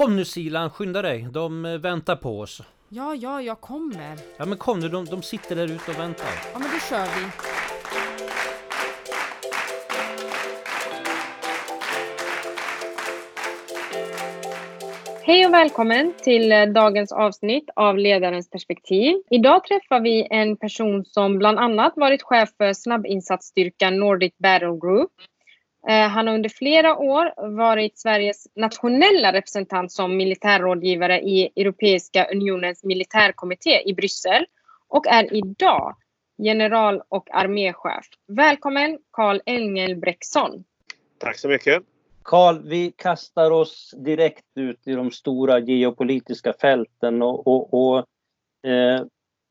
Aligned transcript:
Kom 0.00 0.16
nu 0.16 0.24
Silan, 0.24 0.70
skynda 0.70 1.02
dig. 1.02 1.28
De 1.32 1.64
eh, 1.64 1.78
väntar 1.78 2.16
på 2.16 2.40
oss. 2.40 2.62
Ja, 2.88 3.14
ja, 3.14 3.42
jag 3.42 3.60
kommer. 3.60 4.16
Ja 4.36 4.46
men 4.46 4.58
kom 4.58 4.80
nu, 4.80 4.88
de, 4.88 5.04
de 5.04 5.22
sitter 5.22 5.56
där 5.56 5.64
ute 5.64 5.90
och 5.90 5.98
väntar. 5.98 6.26
Ja, 6.52 6.58
men 6.58 6.68
då 6.72 6.78
kör 6.90 7.04
vi. 7.04 7.26
Hej 15.22 15.46
och 15.46 15.52
välkommen 15.52 16.12
till 16.22 16.52
eh, 16.52 16.66
dagens 16.66 17.12
avsnitt 17.12 17.70
av 17.76 17.98
Ledarens 17.98 18.50
perspektiv. 18.50 19.22
Idag 19.30 19.64
träffar 19.64 20.00
vi 20.00 20.26
en 20.30 20.56
person 20.56 21.04
som 21.04 21.38
bland 21.38 21.58
annat 21.58 21.92
varit 21.96 22.22
chef 22.22 22.48
för 22.58 22.72
snabbinsatsstyrkan 22.72 23.98
Nordic 23.98 24.32
Battle 24.38 24.78
Group. 24.80 25.10
Eh, 25.88 26.08
Han 26.08 26.26
har 26.26 26.34
under 26.34 26.48
flera 26.48 26.96
år 26.96 27.56
varit 27.56 27.98
Sveriges 27.98 28.46
nationella 28.56 29.32
representant 29.32 29.92
som 29.92 30.16
militärrådgivare 30.16 31.20
i 31.20 31.50
Europeiska 31.56 32.26
unionens 32.32 32.84
militärkommitté 32.84 33.82
i 33.88 33.94
Bryssel 33.94 34.46
och 34.88 35.06
är 35.06 35.34
idag 35.34 35.96
general 36.38 37.02
och 37.08 37.34
arméchef. 37.34 38.06
Välkommen 38.28 38.98
Karl 39.10 39.40
Engelbrektsson. 39.46 40.64
Tack 41.18 41.38
så 41.38 41.48
mycket. 41.48 41.82
Karl, 42.22 42.68
vi 42.68 42.92
kastar 42.96 43.50
oss 43.50 43.94
direkt 43.96 44.44
ut 44.54 44.86
i 44.86 44.92
de 44.92 45.10
stora 45.10 45.58
geopolitiska 45.58 46.52
fälten 46.52 47.22
och, 47.22 47.46
och, 47.46 47.74
och 47.74 47.98
eh, 48.70 49.04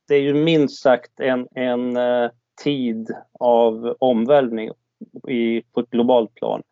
det 0.08 0.16
är 0.16 0.22
ju 0.22 0.34
minst 0.34 0.82
sagt 0.82 1.20
en, 1.20 1.48
en 1.56 1.98
eh, 1.98 2.30
tid 2.64 3.08
av 3.40 3.96
omvälvning 4.00 4.72
i, 5.28 5.62
på 5.62 5.80
ett 5.80 5.90
globalt 5.90 6.36
plan. 6.36 6.64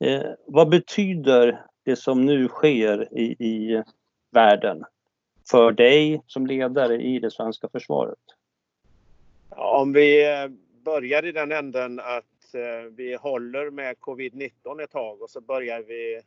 Eh, 0.00 0.22
vad 0.46 0.68
betyder 0.68 1.60
det 1.84 1.96
som 1.96 2.26
nu 2.26 2.48
sker 2.48 3.18
i, 3.18 3.36
i 3.38 3.82
världen 4.30 4.84
för 5.50 5.72
dig 5.72 6.22
som 6.26 6.46
ledare 6.46 7.02
i 7.02 7.18
det 7.18 7.30
svenska 7.30 7.68
försvaret? 7.68 8.18
Om 9.50 9.92
vi 9.92 10.32
eh, 10.32 10.48
börjar 10.84 11.24
i 11.24 11.32
den 11.32 11.52
änden 11.52 12.00
att 12.00 12.54
eh, 12.54 12.90
vi 12.90 13.14
håller 13.14 13.70
med 13.70 13.96
covid-19 13.96 14.82
ett 14.82 14.90
tag 14.90 15.22
och 15.22 15.30
så 15.30 15.40
börjar 15.40 15.82
vi 15.82 16.20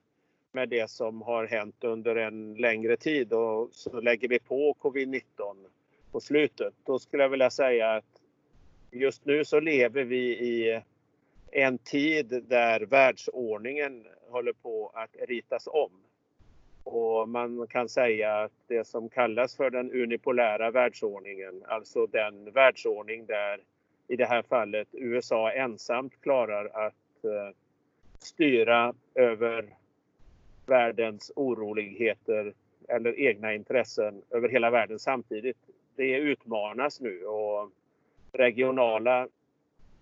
med 0.51 0.69
det 0.69 0.89
som 0.89 1.21
har 1.21 1.47
hänt 1.47 1.83
under 1.83 2.15
en 2.15 2.53
längre 2.53 2.97
tid 2.97 3.33
och 3.33 3.69
så 3.71 4.01
lägger 4.01 4.27
vi 4.27 4.39
på 4.39 4.75
covid-19 4.81 5.21
på 6.11 6.19
slutet. 6.19 6.73
Då 6.85 6.99
skulle 6.99 7.23
jag 7.23 7.29
vilja 7.29 7.49
säga 7.49 7.91
att 7.91 8.21
just 8.91 9.25
nu 9.25 9.45
så 9.45 9.59
lever 9.59 10.03
vi 10.03 10.39
i 10.39 10.81
en 11.51 11.77
tid 11.77 12.43
där 12.47 12.79
världsordningen 12.79 14.07
håller 14.29 14.53
på 14.53 14.91
att 14.93 15.15
ritas 15.27 15.67
om. 15.67 15.91
Och 16.83 17.29
man 17.29 17.67
kan 17.67 17.89
säga 17.89 18.37
att 18.37 18.51
det 18.67 18.87
som 18.87 19.09
kallas 19.09 19.55
för 19.55 19.69
den 19.69 19.91
unipolära 19.91 20.71
världsordningen, 20.71 21.63
alltså 21.67 22.05
den 22.07 22.51
världsordning 22.51 23.25
där 23.25 23.59
i 24.07 24.15
det 24.15 24.25
här 24.25 24.41
fallet 24.41 24.87
USA 24.91 25.51
ensamt 25.51 26.21
klarar 26.21 26.65
att 26.65 27.23
eh, 27.23 27.55
styra 28.19 28.93
över 29.15 29.65
världens 30.65 31.31
oroligheter 31.35 32.53
eller 32.87 33.19
egna 33.19 33.53
intressen 33.53 34.21
över 34.29 34.49
hela 34.49 34.69
världen 34.69 34.99
samtidigt. 34.99 35.57
Det 35.95 36.17
utmanas 36.17 37.01
nu 37.01 37.25
och 37.25 37.71
regionala 38.31 39.27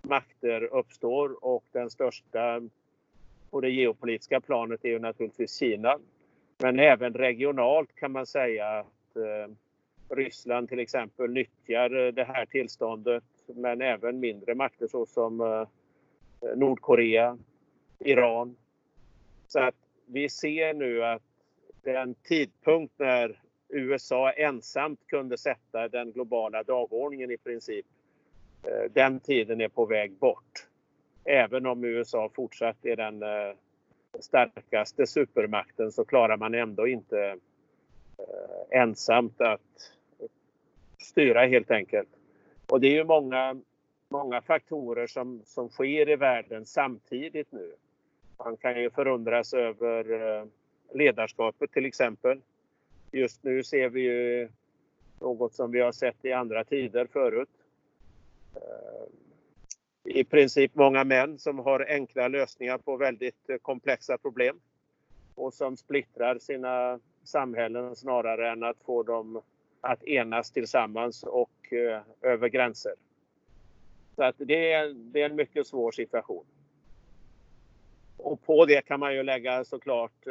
makter 0.02 0.64
uppstår 0.64 1.46
och 1.46 1.64
den 1.72 1.90
största 1.90 2.62
på 3.50 3.62
det 3.62 3.70
geopolitiska 3.70 4.42
planet 4.42 4.86
är 4.86 4.90
ju 4.90 5.00
naturligtvis 5.00 5.58
Kina. 5.60 6.00
Men 6.58 6.80
även 6.80 7.14
regionalt 7.14 7.96
kan 7.96 8.12
man 8.12 8.26
säga 8.26 8.68
att 8.68 9.16
eh, 9.16 9.54
Ryssland 10.10 10.70
till 10.70 10.80
exempel 10.80 11.32
nyttjar 11.32 12.06
eh, 12.06 12.14
det 12.14 12.24
här 12.24 12.46
tillståndet 12.46 13.24
men 13.46 13.82
även 13.82 14.20
mindre 14.20 14.56
makter 14.56 14.88
såsom 14.88 15.42
eh, 15.42 15.68
Nordkorea, 16.56 17.38
Iran. 18.00 18.56
Så 19.48 19.60
att 19.60 19.76
vi 20.06 20.30
ser 20.30 20.74
nu 20.74 21.04
att 21.04 21.24
den 21.82 22.16
tidpunkt 22.16 22.94
när 22.98 23.42
USA 23.70 24.32
ensamt 24.32 25.08
kunde 25.08 25.38
sätta 25.38 25.88
den 25.88 26.12
globala 26.12 26.64
dagordningen 26.64 27.32
i 27.32 27.38
princip, 27.38 27.86
Eh, 28.64 28.92
den 28.94 29.20
tiden 29.20 29.62
är 29.62 29.68
på 29.68 29.86
väg 29.86 30.12
bort. 30.12 30.68
Även 31.24 31.66
om 31.66 31.84
USA 31.84 32.30
fortsatt 32.34 32.86
är 32.86 32.96
den 32.96 33.24
eh, 33.24 33.56
starkaste 34.20 35.08
supermakten 35.08 35.92
så 35.92 36.06
klarar 36.06 36.38
man 36.38 36.54
ändå 36.54 36.88
inte 36.88 37.38
eh, 38.18 38.80
ensamt 38.82 39.42
att 39.42 39.92
styra 40.98 41.46
helt 41.46 41.72
enkelt. 41.72 42.10
Och 42.68 42.82
det 42.82 42.88
är 42.88 42.96
ju 42.96 43.04
många, 43.04 43.62
många 44.10 44.42
faktorer 44.42 45.08
som, 45.08 45.42
som 45.46 45.70
sker 45.70 46.10
i 46.10 46.16
världen 46.16 46.66
samtidigt 46.66 47.52
nu. 47.52 47.74
Man 48.38 48.58
kan 48.58 48.82
ju 48.82 48.90
förundras 48.90 49.54
över 49.54 50.48
ledarskapet 50.94 51.72
till 51.72 51.86
exempel. 51.86 52.42
Just 53.12 53.44
nu 53.44 53.64
ser 53.64 53.90
vi 53.90 54.02
ju 54.02 54.50
något 55.20 55.54
som 55.54 55.72
vi 55.72 55.80
har 55.80 55.92
sett 55.92 56.26
i 56.26 56.32
andra 56.32 56.64
tider 56.64 57.08
förut. 57.14 57.50
Eh, 58.56 59.08
I 60.04 60.24
princip 60.24 60.76
många 60.76 61.04
män 61.04 61.40
som 61.40 61.60
har 61.60 61.86
enkla 61.90 62.28
lösningar 62.28 62.78
på 62.78 62.98
väldigt 62.98 63.50
eh, 63.50 63.58
komplexa 63.58 64.18
problem 64.18 64.60
och 65.36 65.54
som 65.54 65.78
splittrar 65.78 66.40
sina 66.40 67.00
samhällen 67.24 67.96
snarare 67.96 68.52
än 68.52 68.64
att 68.64 68.78
få 68.86 69.04
dem 69.04 69.42
att 69.82 70.04
enas 70.04 70.52
tillsammans 70.52 71.24
och 71.24 71.74
eh, 71.74 72.02
över 72.22 72.48
gränser. 72.48 72.94
Så 74.16 74.24
att 74.24 74.36
det, 74.38 74.72
är, 74.72 74.94
det 74.94 75.22
är 75.22 75.30
en 75.30 75.36
mycket 75.36 75.68
svår 75.68 75.92
situation. 75.92 76.46
Och 78.18 78.42
på 78.42 78.66
det 78.66 78.82
kan 78.82 79.00
man 79.00 79.16
ju 79.16 79.24
lägga 79.24 79.66
såklart 79.66 80.28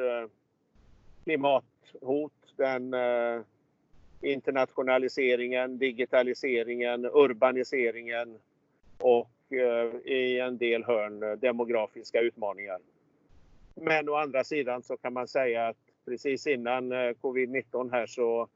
klimathot, 1.24 2.32
den 2.56 2.94
internationaliseringen, 4.20 5.78
digitaliseringen, 5.78 7.04
urbaniseringen 7.04 8.38
och 8.98 9.30
eh, 9.50 10.12
i 10.12 10.40
en 10.40 10.58
del 10.58 10.84
hörn 10.84 11.22
eh, 11.22 11.32
demografiska 11.32 12.20
utmaningar. 12.20 12.78
Men 13.74 14.08
å 14.08 14.14
andra 14.14 14.44
sidan 14.44 14.82
så 14.82 14.96
kan 14.96 15.12
man 15.12 15.28
säga 15.28 15.68
att 15.68 15.76
precis 16.04 16.46
innan 16.46 16.92
eh, 16.92 17.10
covid-19 17.22 17.90
här 17.90 18.06
så 18.06 18.48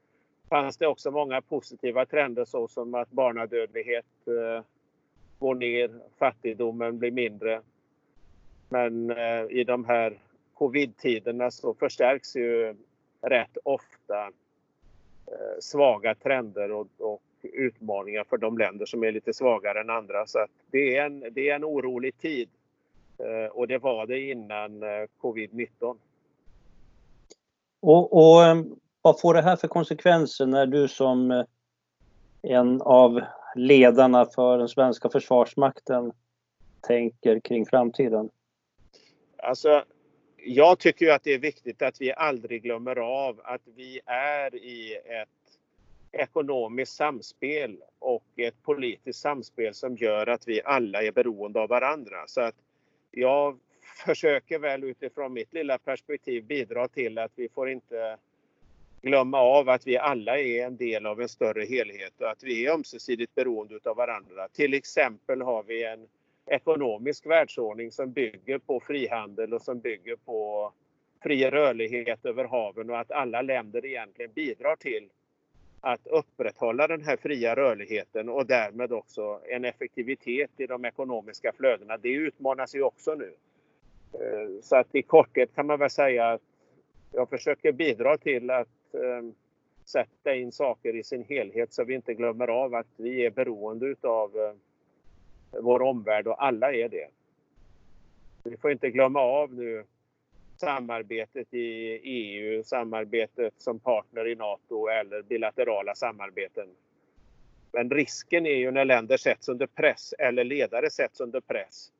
fanns 0.49 0.77
det 0.77 0.87
också 0.87 1.11
många 1.11 1.41
positiva 1.41 2.05
trender 2.05 2.45
såsom 2.45 2.95
att 2.95 3.11
barnadödlighet 3.11 4.05
går 5.39 5.55
ner, 5.55 5.91
fattigdomen 6.19 6.99
blir 6.99 7.11
mindre. 7.11 7.61
Men 8.69 9.11
i 9.49 9.63
de 9.63 9.85
här 9.85 10.17
covid-tiderna 10.53 11.51
så 11.51 11.73
förstärks 11.73 12.35
ju 12.35 12.75
rätt 13.21 13.57
ofta 13.63 14.31
svaga 15.59 16.15
trender 16.15 16.71
och, 16.71 16.87
och, 16.97 17.21
utmaningar 17.41 18.23
för 18.23 18.37
de 18.37 18.57
länder 18.57 18.85
som 18.85 19.03
är 19.03 19.11
lite 19.11 19.33
svagare 19.33 19.81
än 19.81 19.89
andra. 19.89 20.27
Så 20.27 20.45
det, 20.71 20.97
är 20.97 21.05
en, 21.05 21.19
det 21.31 21.49
är 21.49 21.55
en 21.55 21.65
orolig 21.65 22.17
tid. 22.17 22.49
Eh, 23.17 23.51
och 23.51 23.67
det 23.67 23.77
var 23.77 24.07
det 24.07 24.19
innan 24.19 24.83
eh, 24.83 25.07
covid-19. 25.21 25.97
Och, 27.79 28.13
och 28.13 28.45
eh, 28.45 28.63
vad 29.01 29.19
får 29.19 29.33
det 29.33 29.41
här 29.41 29.55
för 29.55 29.67
konsekvenser 29.67 30.45
när 30.45 30.65
du 30.65 30.87
som 30.87 31.31
eh, 31.31 31.45
en 32.41 32.81
av 32.81 33.21
ledarna 33.55 34.25
för 34.25 34.57
den 34.57 34.69
svenska 34.69 35.09
försvarsmakten 35.09 36.11
tänker 36.81 37.39
kring 37.39 37.65
framtiden? 37.65 38.29
Alltså, 39.37 39.83
jag 40.45 40.79
tycker 40.79 41.05
ju 41.05 41.11
att 41.11 41.23
det 41.23 41.33
är 41.33 41.39
viktigt 41.39 41.81
att 41.81 42.01
vi 42.01 42.13
aldrig 42.13 42.63
glömmer 42.63 42.95
av 42.95 43.41
att 43.43 43.61
vi 43.75 43.99
är 44.05 44.55
i 44.55 44.95
ett 44.95 45.29
ekonomiskt 46.11 46.95
samspel 46.95 47.77
och 47.99 48.23
ett 48.35 48.63
politiskt 48.63 49.19
samspel 49.19 49.73
som 49.73 49.95
gör 49.95 50.27
att 50.27 50.47
vi 50.47 50.61
alla 50.65 51.03
är 51.03 51.11
beroende 51.11 51.59
av 51.59 51.69
varandra. 51.69 52.17
Så 52.27 52.41
att 52.41 52.55
jag 53.11 53.59
försöker 54.05 54.59
väl 54.59 54.83
utifrån 54.83 55.33
mitt 55.33 55.53
lilla 55.53 55.77
perspektiv 55.77 56.43
bidra 56.43 56.87
till 56.87 57.17
att 57.17 57.31
vi 57.35 57.49
får 57.49 57.69
inte 57.69 58.17
glömma 59.01 59.39
av 59.39 59.69
att 59.69 59.87
vi 59.87 59.97
alla 59.97 60.39
är 60.39 60.65
en 60.65 60.77
del 60.77 61.05
av 61.05 61.21
en 61.21 61.29
större 61.29 61.65
helhet 61.65 62.21
och 62.21 62.29
att 62.29 62.43
vi 62.43 62.65
är 62.65 62.73
ömsesidigt 62.73 63.35
beroende 63.35 63.79
av 63.85 63.95
varandra. 63.95 64.47
Till 64.47 64.73
exempel 64.73 65.41
har 65.41 65.63
vi 65.63 65.83
en 65.83 66.07
ekonomisk 66.45 67.25
världsordning 67.25 67.91
som 67.91 68.11
bygger 68.11 68.57
på 68.57 68.79
frihandel 68.79 69.53
och 69.53 69.61
som 69.61 69.79
bygger 69.79 70.15
på 70.15 70.71
fri 71.23 71.49
rörlighet 71.49 72.25
över 72.25 72.45
haven 72.45 72.89
och 72.89 72.99
att 72.99 73.11
alla 73.11 73.41
länder 73.41 73.85
egentligen 73.85 74.31
bidrar 74.33 74.75
till 74.75 75.09
att 75.81 76.07
upprätthålla 76.07 76.87
den 76.87 77.03
här 77.03 77.17
fria 77.17 77.55
rörligheten 77.55 78.29
och 78.29 78.45
därmed 78.45 78.91
också 78.91 79.39
en 79.49 79.65
effektivitet 79.65 80.51
i 80.57 80.67
de 80.67 80.85
ekonomiska 80.85 81.51
flödena. 81.57 81.97
Det 81.97 82.09
utmanas 82.09 82.75
ju 82.75 82.83
också 82.83 83.15
nu. 83.15 83.33
Eh, 84.13 84.61
så 84.61 84.75
att 84.75 84.95
i 84.95 85.01
korthet 85.01 85.55
kan 85.55 85.65
man 85.65 85.79
väl 85.79 85.89
säga 85.89 86.29
att 86.29 86.41
jag 87.11 87.29
försöker 87.29 87.71
bidra 87.71 88.17
till 88.17 88.49
att 88.49 88.93
ehm, 88.93 89.33
sätta 89.85 90.35
in 90.35 90.51
saker 90.51 90.95
i 90.95 91.03
sin 91.03 91.23
helhet 91.23 91.73
så 91.73 91.83
vi 91.83 91.93
inte 91.93 92.13
glömmer 92.13 92.47
av 92.47 92.75
att 92.75 92.87
vi 92.97 93.25
är 93.25 93.29
beroende 93.29 93.85
utav 93.85 94.37
eh, 94.37 94.53
vår 95.61 95.81
omvärld 95.81 96.27
och 96.27 96.43
alla 96.43 96.73
är 96.73 96.89
det. 96.89 97.07
Vi 98.43 98.57
får 98.57 98.71
inte 98.71 98.89
glömma 98.89 99.19
av 99.19 99.53
nu 99.53 99.83
samarbetet 100.57 101.53
i 101.53 101.99
EU, 102.03 102.63
samarbetet 102.63 103.53
som 103.57 103.79
partner 103.79 104.27
i 104.27 104.35
NATO 104.35 104.87
eller 104.87 105.21
bilaterala 105.21 105.95
samarbeten. 105.95 106.67
Men 107.71 107.89
risken 107.89 108.45
är 108.45 108.55
ju 108.55 108.71
när 108.71 108.85
länder 108.85 109.17
sätts 109.17 109.49
under 109.49 109.67
press 109.67 110.13
eller 110.19 110.43
ledare 110.43 110.89
sätts 110.89 111.19
under 111.19 111.41
press. 111.41 111.91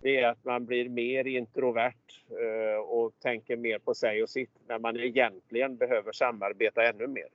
Det 0.00 0.20
är 0.20 0.28
att 0.28 0.44
man 0.44 0.66
blir 0.66 0.88
mer 0.88 1.26
introvert 1.26 2.22
eh, 2.30 2.80
och 2.80 3.12
tänker 3.20 3.56
mer 3.56 3.78
på 3.78 3.94
sig 3.94 4.22
och 4.22 4.30
sitt 4.30 4.50
när 4.68 4.78
man 4.78 4.96
egentligen 4.96 5.76
behöver 5.76 6.12
samarbeta 6.12 6.88
ännu 6.88 7.06
mer. 7.06 7.28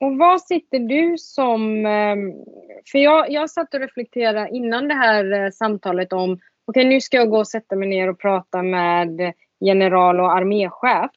Och 0.00 0.18
vad 0.18 0.40
sitter 0.40 0.78
du 0.78 1.18
som... 1.18 1.86
Ehm, 1.86 2.32
för 2.92 2.98
jag, 2.98 3.30
jag 3.30 3.50
satt 3.50 3.74
och 3.74 3.80
reflekterade 3.80 4.48
innan 4.52 4.88
det 4.88 4.94
här 4.94 5.32
eh, 5.32 5.50
samtalet 5.50 6.12
om 6.12 6.32
okej, 6.32 6.42
okay, 6.66 6.84
nu 6.84 7.00
ska 7.00 7.16
jag 7.16 7.30
gå 7.30 7.38
och 7.38 7.48
sätta 7.48 7.76
mig 7.76 7.88
ner 7.88 8.08
och 8.08 8.18
prata 8.18 8.62
med 8.62 9.34
general 9.60 10.20
och 10.20 10.32
arméchef 10.32 11.10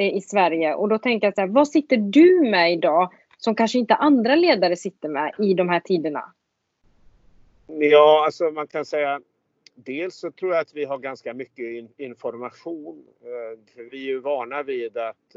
eh, 0.00 0.16
i 0.16 0.20
Sverige. 0.20 0.74
Och 0.74 0.88
då 0.88 0.98
tänker 0.98 1.26
jag 1.26 1.34
så 1.34 1.40
här, 1.40 1.48
vad 1.48 1.68
sitter 1.68 1.96
du 1.96 2.50
med 2.50 2.72
idag 2.72 3.12
som 3.38 3.54
kanske 3.54 3.78
inte 3.78 3.94
andra 3.94 4.34
ledare 4.34 4.76
sitter 4.76 5.08
med 5.08 5.34
i 5.38 5.54
de 5.54 5.68
här 5.68 5.80
tiderna? 5.80 6.32
Ja, 7.66 8.22
alltså 8.24 8.44
man 8.44 8.66
kan 8.66 8.84
säga 8.84 9.20
dels 9.74 10.16
så 10.16 10.30
tror 10.30 10.52
jag 10.52 10.60
att 10.60 10.74
vi 10.74 10.84
har 10.84 10.98
ganska 10.98 11.34
mycket 11.34 11.90
information. 11.96 13.04
Eh, 13.22 13.84
vi 13.90 13.98
är 13.98 14.06
ju 14.06 14.20
vana 14.20 14.62
vid 14.62 14.96
att 14.96 15.36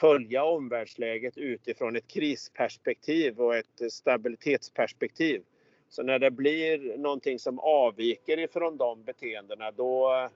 följa 0.00 0.44
omvärldsläget 0.44 1.38
utifrån 1.38 1.96
ett 1.96 2.08
krisperspektiv 2.08 3.40
och 3.40 3.56
ett 3.56 3.92
stabilitetsperspektiv. 3.92 5.42
Så 5.88 6.02
när 6.02 6.18
det 6.18 6.30
blir 6.30 6.98
någonting 6.98 7.38
som 7.38 7.58
avviker 7.58 8.38
ifrån 8.38 8.76
de 8.76 9.02
beteendena 9.02 9.70
då 9.70 10.28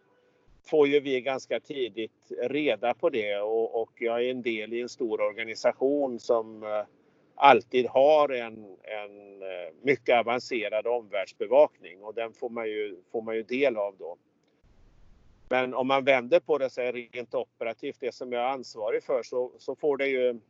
får 0.67 0.89
ju 0.89 1.01
vi 1.01 1.21
ganska 1.21 1.61
tidigt 1.61 2.33
reda 2.43 2.95
på 2.95 3.11
det 3.11 3.37
och, 3.37 3.83
och 3.83 3.91
jag 3.95 4.25
är 4.25 4.31
en 4.31 4.43
del 4.43 4.73
i 4.73 4.81
en 4.81 4.89
stor 4.89 5.21
organisation 5.21 6.21
som 6.21 6.63
eh, 6.63 6.85
alltid 7.35 7.87
har 7.87 8.29
en, 8.29 8.77
en 8.83 9.43
eh, 9.43 9.73
mycket 9.83 10.19
avancerad 10.19 10.87
omvärldsbevakning 10.87 12.03
och 12.03 12.15
den 12.15 12.33
får 12.33 12.51
man 12.51 12.69
ju, 12.69 12.97
får 13.13 13.23
man 13.23 13.37
ju 13.37 13.43
del 13.43 13.77
av 13.77 13.97
då. 13.99 14.17
Men 15.55 15.75
om 15.75 15.87
man 15.87 16.05
vänder 16.05 16.41
på 16.41 16.59
det 16.59 16.71
så 16.71 16.81
är 16.81 16.93
rent 16.93 17.35
operativt, 17.35 17.97
det 18.01 18.15
som 18.15 18.33
jag 18.33 18.43
är 18.43 18.47
ansvarig 18.47 19.03
för, 19.03 19.23
så, 19.23 19.53
så 19.59 19.77
får 19.77 19.97
det 19.97 20.07
ju 20.07 20.41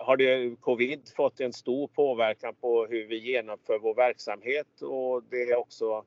har 0.00 0.16
det 0.16 0.60
covid 0.60 1.00
fått 1.16 1.40
en 1.40 1.52
stor 1.52 1.88
påverkan 1.88 2.54
på 2.54 2.86
hur 2.86 3.06
vi 3.06 3.18
genomför 3.18 3.78
vår 3.78 3.94
verksamhet 3.94 4.82
och 4.82 5.22
det 5.30 5.42
är 5.42 5.56
också 5.56 6.04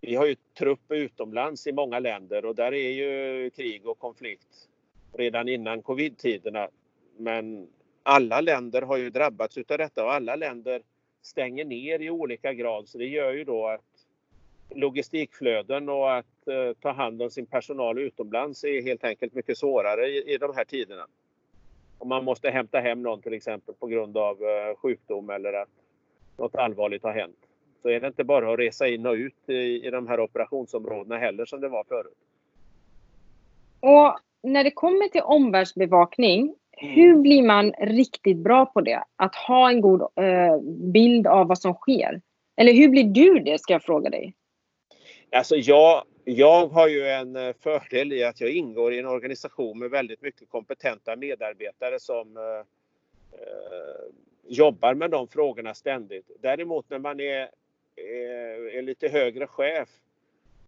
vi 0.00 0.14
har 0.14 0.26
ju 0.26 0.36
trupp 0.58 0.92
utomlands 0.92 1.66
i 1.66 1.72
många 1.72 1.98
länder 1.98 2.44
och 2.44 2.54
där 2.54 2.74
är 2.74 2.90
ju 2.90 3.50
krig 3.50 3.86
och 3.86 3.98
konflikt 3.98 4.68
redan 5.12 5.48
innan 5.48 5.82
covid-tiderna. 5.82 6.68
Men 7.16 7.68
alla 8.02 8.40
länder 8.40 8.82
har 8.82 8.96
ju 8.96 9.10
drabbats 9.10 9.58
utav 9.58 9.78
detta 9.78 10.04
och 10.04 10.12
alla 10.12 10.36
länder 10.36 10.82
stänger 11.22 11.64
ner 11.64 11.98
i 11.98 12.10
olika 12.10 12.52
grad 12.52 12.88
så 12.88 12.98
det 12.98 13.06
gör 13.06 13.32
ju 13.32 13.44
då 13.44 13.66
att 13.66 13.89
logistikflöden 14.74 15.88
och 15.88 16.16
att 16.16 16.48
eh, 16.48 16.72
ta 16.80 16.92
hand 16.92 17.22
om 17.22 17.30
sin 17.30 17.46
personal 17.46 17.98
utomlands 17.98 18.64
är 18.64 18.82
helt 18.82 19.04
enkelt 19.04 19.34
mycket 19.34 19.58
svårare 19.58 20.06
i, 20.06 20.34
i 20.34 20.38
de 20.38 20.56
här 20.56 20.64
tiderna. 20.64 21.06
Om 21.98 22.08
man 22.08 22.24
måste 22.24 22.50
hämta 22.50 22.78
hem 22.78 23.02
någon 23.02 23.22
till 23.22 23.34
exempel 23.34 23.74
på 23.74 23.86
grund 23.86 24.16
av 24.16 24.42
eh, 24.42 24.76
sjukdom 24.76 25.30
eller 25.30 25.52
att 25.52 25.68
något 26.36 26.54
allvarligt 26.54 27.02
har 27.02 27.12
hänt. 27.12 27.38
Så 27.82 27.88
är 27.88 28.00
det 28.00 28.06
inte 28.06 28.24
bara 28.24 28.52
att 28.52 28.58
resa 28.58 28.88
in 28.88 29.06
och 29.06 29.14
ut 29.14 29.48
i, 29.48 29.86
i 29.86 29.90
de 29.90 30.06
här 30.06 30.20
operationsområdena 30.20 31.18
heller 31.18 31.44
som 31.44 31.60
det 31.60 31.68
var 31.68 31.84
förut. 31.84 32.18
Och 33.80 34.18
när 34.42 34.64
det 34.64 34.70
kommer 34.70 35.08
till 35.08 35.22
omvärldsbevakning, 35.22 36.40
mm. 36.40 36.94
hur 36.94 37.16
blir 37.16 37.42
man 37.42 37.72
riktigt 37.72 38.36
bra 38.36 38.66
på 38.66 38.80
det? 38.80 39.04
Att 39.16 39.34
ha 39.34 39.70
en 39.70 39.80
god 39.80 40.00
eh, 40.00 40.60
bild 40.92 41.26
av 41.26 41.46
vad 41.46 41.58
som 41.58 41.74
sker? 41.74 42.20
Eller 42.56 42.72
hur 42.72 42.88
blir 42.88 43.04
du 43.04 43.38
det, 43.38 43.60
ska 43.60 43.72
jag 43.72 43.82
fråga 43.82 44.10
dig? 44.10 44.34
Alltså 45.32 45.56
jag, 45.56 46.04
jag 46.24 46.66
har 46.66 46.88
ju 46.88 47.06
en 47.06 47.36
eh, 47.36 47.52
fördel 47.60 48.12
i 48.12 48.24
att 48.24 48.40
jag 48.40 48.50
ingår 48.50 48.92
i 48.92 48.98
en 48.98 49.06
organisation 49.06 49.78
med 49.78 49.90
väldigt 49.90 50.22
mycket 50.22 50.50
kompetenta 50.50 51.16
medarbetare 51.16 52.00
som 52.00 52.36
eh, 52.36 52.42
eh 53.32 54.14
jobbar 54.52 54.94
med 54.94 55.10
de 55.10 55.28
frågorna 55.28 55.74
ständigt. 55.74 56.30
Däremot 56.40 56.90
när 56.90 56.98
man 56.98 57.20
är, 57.20 57.50
är, 57.96 58.74
är, 58.74 58.82
lite 58.82 59.08
högre 59.08 59.46
chef 59.46 59.88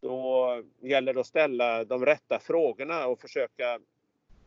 då 0.00 0.62
gäller 0.80 1.14
det 1.14 1.20
att 1.20 1.26
ställa 1.26 1.84
de 1.84 2.06
rätta 2.06 2.38
frågorna 2.38 3.06
och 3.06 3.20
försöka 3.20 3.80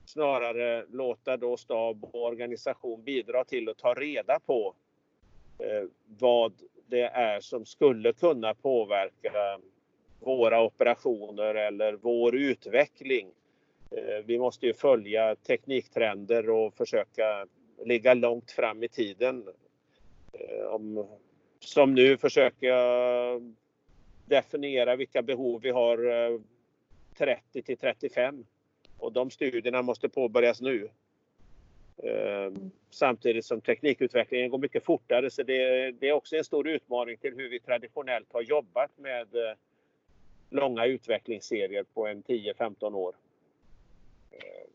snarare 0.06 0.86
låta 0.90 1.38
då 1.38 1.58
stab 1.58 2.04
och 2.04 2.24
organisation 2.24 3.04
bidra 3.04 3.44
till 3.44 3.70
att 3.70 3.78
ta 3.78 3.94
reda 3.94 4.40
på 4.46 4.76
eh, 5.60 5.90
vad 6.20 6.54
det 6.88 7.02
är 7.02 7.40
som 7.40 7.66
skulle 7.66 8.14
kunna 8.14 8.54
påverka 8.54 9.60
våra 10.25 10.62
operationer 10.62 11.56
eller 11.56 11.94
vår 11.94 12.36
utveckling. 12.36 13.31
Eh, 13.92 14.25
vi 14.25 14.39
måste 14.39 14.66
ju 14.66 14.74
följa 14.74 15.36
tekniktrender 15.36 16.50
och 16.50 16.74
försöka 16.74 17.48
ligga 17.86 18.13
långt 18.13 18.51
fram 18.51 18.83
i 18.83 18.88
tiden. 18.88 19.48
Eh, 20.33 20.66
om, 20.66 21.07
som 21.60 21.94
nu 21.94 22.18
försöka 22.18 22.75
definiera 24.25 24.95
vilka 24.95 25.22
behov 25.22 25.62
vi 25.62 25.69
har 25.69 26.12
eh, 26.31 26.39
30 27.18 27.62
till 27.62 27.78
35 27.78 28.45
och 28.98 29.12
de 29.12 29.30
studierna 29.30 29.81
måste 29.81 30.10
påbörjas 30.10 30.62
nu. 30.62 30.89
Samtidigt 32.89 33.45
som 33.45 33.62
teknikutvecklingen 33.62 34.50
går 34.50 34.57
mycket 34.57 34.86
fortare 34.86 35.30
så 35.30 35.44
det, 35.44 35.92
det 35.92 36.10
är 36.10 36.13
också 36.13 36.36
en 36.36 36.44
stor 36.44 36.68
utmaning 36.68 37.18
till 37.18 37.33
hur 37.36 37.50
vi 37.50 37.60
traditionellt 37.60 38.33
har 38.33 38.42
jobbat 38.42 38.98
med 38.98 39.28
långa 40.56 40.86
utvecklingsserier 40.86 41.84
på 41.94 42.07
en 42.07 42.24
10-15 42.24 42.94
år. 42.94 43.13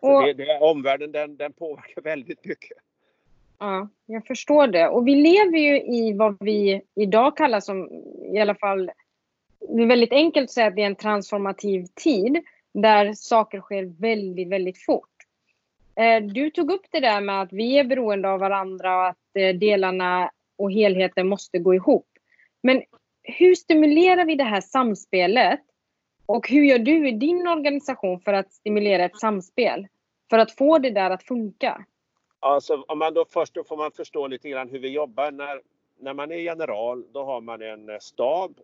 Och, 0.00 0.23
det, 0.25 0.32
det, 0.32 0.58
omvärlden 0.58 1.13
den, 1.13 1.37
den 1.37 1.53
påverkar 1.53 2.03
väldigt 2.03 2.44
mycket. 2.44 2.79
Ja, 3.58 3.89
jag 4.06 4.27
förstår 4.27 4.67
det. 4.67 4.89
Och 4.89 5.08
vi 5.08 5.15
lever 5.15 5.58
ju 5.58 5.82
i 5.82 6.13
vad 6.13 6.37
vi 6.41 6.82
idag 6.94 7.37
kallar 7.37 7.60
som, 7.60 7.89
i 8.32 8.39
alla 8.39 8.55
fall, 8.55 8.91
det 9.69 9.82
är 9.82 9.87
väldigt 9.87 10.13
enkelt 10.13 10.44
att 10.44 10.51
säga 10.51 10.67
att 10.67 10.77
det 10.77 10.82
är 10.82 10.87
en 10.87 10.96
transformativ 10.96 11.87
tid 11.94 12.43
där 12.72 13.13
saker 13.13 13.60
sker 13.60 14.01
väldigt, 14.01 14.49
väldigt 14.49 14.84
fort. 14.84 15.08
Eh, 15.94 16.22
du 16.22 16.51
tog 16.51 16.70
upp 16.70 16.87
det 16.91 17.01
där 17.01 17.20
med 17.20 17.43
att 17.43 17.53
vi 17.53 17.79
är 17.79 17.84
beroende 17.84 18.29
av 18.29 18.41
varandra 18.41 18.96
och 18.96 19.06
att 19.06 19.37
eh, 19.39 19.55
delarna 19.55 20.31
och 20.56 20.72
helheten 20.72 21.29
måste 21.29 21.58
gå 21.58 21.75
ihop. 21.75 22.06
Men 22.63 22.82
hur 23.22 23.55
stimulerar 23.55 24.25
vi 24.25 24.34
det 24.34 24.44
här 24.44 24.60
samspelet 24.60 25.60
och 26.31 26.49
hur 26.49 26.65
gör 26.65 26.79
du 26.79 27.08
i 27.08 27.13
din 27.13 27.46
organisation 27.46 28.20
för 28.20 28.32
att 28.32 28.53
stimulera 28.53 29.05
ett 29.05 29.19
samspel? 29.19 29.87
För 30.31 30.39
att 30.39 30.53
få 30.56 30.79
det 30.79 30.91
där 30.91 31.10
att 31.10 31.22
funka? 31.22 31.84
Alltså, 32.41 32.84
om 32.89 32.99
man 32.99 33.15
då 33.15 33.25
först 33.25 33.55
då 33.55 33.65
får 33.65 33.77
man 33.77 33.93
förstå 33.93 34.27
lite 34.27 34.49
grann 34.49 34.69
hur 34.69 34.79
vi 34.79 34.89
jobbar. 34.89 35.31
När, 35.31 35.60
när 35.99 36.15
man 36.15 36.32
är 36.32 36.37
general 36.37 37.05
då 37.13 37.25
har 37.25 37.41
man 37.41 37.63
en 37.63 38.01
stab. 38.01 38.60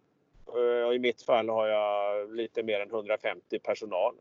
Eh, 0.48 0.86
och 0.86 0.94
I 0.94 0.98
mitt 0.98 1.22
fall 1.22 1.48
har 1.48 1.68
jag 1.68 2.34
lite 2.34 2.62
mer 2.62 2.80
än 2.80 2.90
150 2.90 3.58
personal. 3.58 4.14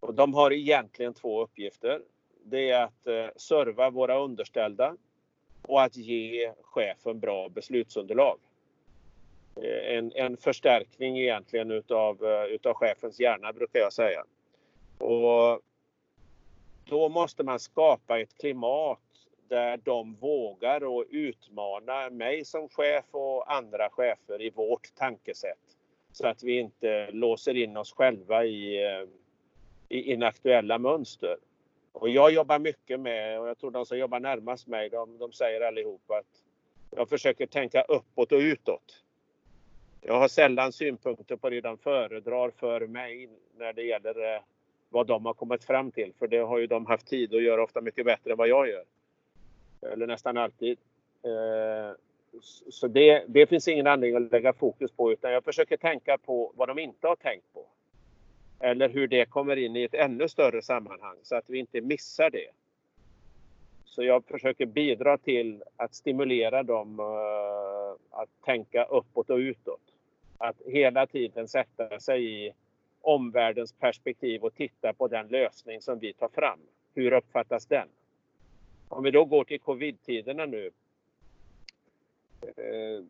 Och 0.00 0.14
de 0.14 0.34
har 0.34 0.52
egentligen 0.52 1.14
två 1.14 1.42
uppgifter. 1.42 2.00
Det 2.44 2.70
är 2.70 2.84
att 2.84 3.06
eh, 3.06 3.26
serva 3.36 3.90
våra 3.90 4.18
underställda 4.18 4.96
och 5.62 5.82
att 5.82 5.96
ge 5.96 6.52
chefen 6.62 7.20
bra 7.20 7.48
beslutsunderlag. 7.48 8.38
Eh, 9.62 9.96
en, 9.96 10.12
en 10.14 10.36
förstärkning 10.36 11.18
egentligen 11.18 11.70
utav, 11.70 12.24
eh, 12.24 12.44
utav 12.44 12.74
chefens 12.74 13.20
hjärna 13.20 13.52
brukar 13.52 13.80
jag 13.80 13.92
säga. 13.92 14.24
Och 14.98 15.60
då 16.84 17.08
måste 17.08 17.42
man 17.42 17.58
skapa 17.58 18.20
ett 18.20 18.38
klimat 18.38 18.98
där 19.48 19.80
de 19.84 20.14
vågar 20.14 20.84
och 20.84 21.04
utmana 21.10 22.10
mig 22.10 22.44
som 22.44 22.68
chef 22.68 23.04
och 23.10 23.52
andra 23.52 23.90
chefer 23.90 24.42
i 24.42 24.50
vårt 24.50 24.94
tankesätt. 24.94 25.76
Så 26.12 26.26
att 26.26 26.42
vi 26.42 26.58
inte 26.58 27.10
låser 27.10 27.56
in 27.56 27.76
oss 27.76 27.92
själva 27.92 28.44
i, 28.44 28.84
eh, 28.84 29.08
i 29.88 30.12
inaktuella 30.12 30.78
mönster. 30.78 31.36
Och 31.92 32.08
jag 32.08 32.32
jobbar 32.32 32.58
mycket 32.58 33.00
med, 33.00 33.40
och 33.40 33.48
jag 33.48 33.58
tror 33.58 33.70
de 33.70 33.86
som 33.86 33.98
jobbar 33.98 34.20
närmast 34.20 34.66
mig, 34.66 34.88
de, 34.88 35.18
de 35.18 35.32
säger 35.32 35.60
allihop 35.60 36.10
att 36.10 36.42
jag 36.90 37.08
försöker 37.08 37.46
tänka 37.46 37.82
uppåt 37.82 38.32
och 38.32 38.38
utåt. 38.38 39.04
Jag 40.00 40.20
har 40.20 40.28
sällan 40.28 40.72
synpunkter 40.72 41.36
på 41.36 41.50
det 41.50 41.60
de 41.60 41.78
föredrar 41.78 42.50
för 42.50 42.86
mig 42.86 43.28
när 43.58 43.72
det 43.72 43.82
gäller 43.82 44.34
eh, 44.34 44.40
vad 44.88 45.06
de 45.06 45.26
har 45.26 45.34
kommit 45.34 45.64
fram 45.64 45.90
till. 45.90 46.12
För 46.18 46.26
det 46.26 46.38
har 46.38 46.58
ju 46.58 46.66
de 46.66 46.86
haft 46.86 47.06
tid 47.06 47.34
att 47.34 47.42
göra 47.42 47.64
ofta 47.64 47.80
mycket 47.80 48.04
bättre 48.04 48.30
än 48.30 48.38
vad 48.38 48.48
jag 48.48 48.68
gör. 48.68 48.84
Eller 49.92 50.06
nästan 50.06 50.36
alltid. 50.36 50.78
Eh, 51.22 51.96
så 52.70 52.88
det, 52.88 53.24
det 53.28 53.46
finns 53.46 53.68
ingen 53.68 53.86
anledning 53.86 54.24
att 54.24 54.32
lägga 54.32 54.52
fokus 54.52 54.90
på 54.92 55.12
utan 55.12 55.32
jag 55.32 55.44
försöker 55.44 55.76
tänka 55.76 56.18
på 56.18 56.52
vad 56.56 56.68
de 56.68 56.78
inte 56.78 57.06
har 57.06 57.16
tänkt 57.16 57.52
på. 57.52 57.66
Eller 58.60 58.88
hur 58.88 59.08
det 59.08 59.24
kommer 59.24 59.56
in 59.56 59.76
i 59.76 59.82
ett 59.82 59.94
ännu 59.94 60.28
större 60.28 60.62
sammanhang 60.62 61.16
så 61.22 61.36
att 61.36 61.50
vi 61.50 61.58
inte 61.58 61.80
missar 61.80 62.30
det. 62.30 62.48
Så 63.84 64.02
jag 64.02 64.24
försöker 64.24 64.66
bidra 64.66 65.18
till 65.18 65.62
att 65.76 65.94
stimulera 65.94 66.62
dem 66.62 67.00
eh, 67.00 67.77
att 68.10 68.28
tänka 68.44 68.84
uppåt 68.84 69.30
och 69.30 69.36
utåt. 69.36 69.80
Att 70.38 70.56
hela 70.66 71.06
tiden 71.06 71.48
sätta 71.48 72.00
sig 72.00 72.46
i 72.46 72.52
omvärldens 73.00 73.72
perspektiv 73.72 74.42
och 74.42 74.54
titta 74.54 74.92
på 74.92 75.08
den 75.08 75.28
lösning 75.28 75.80
som 75.80 75.98
vi 75.98 76.12
tar 76.12 76.28
fram. 76.28 76.58
Hur 76.94 77.12
uppfattas 77.12 77.66
den? 77.66 77.88
Om 78.88 79.02
vi 79.02 79.10
då 79.10 79.24
går 79.24 79.44
till 79.44 79.60
covid-tiderna 79.60 80.46
nu. 80.46 80.70
Eh, 82.40 83.04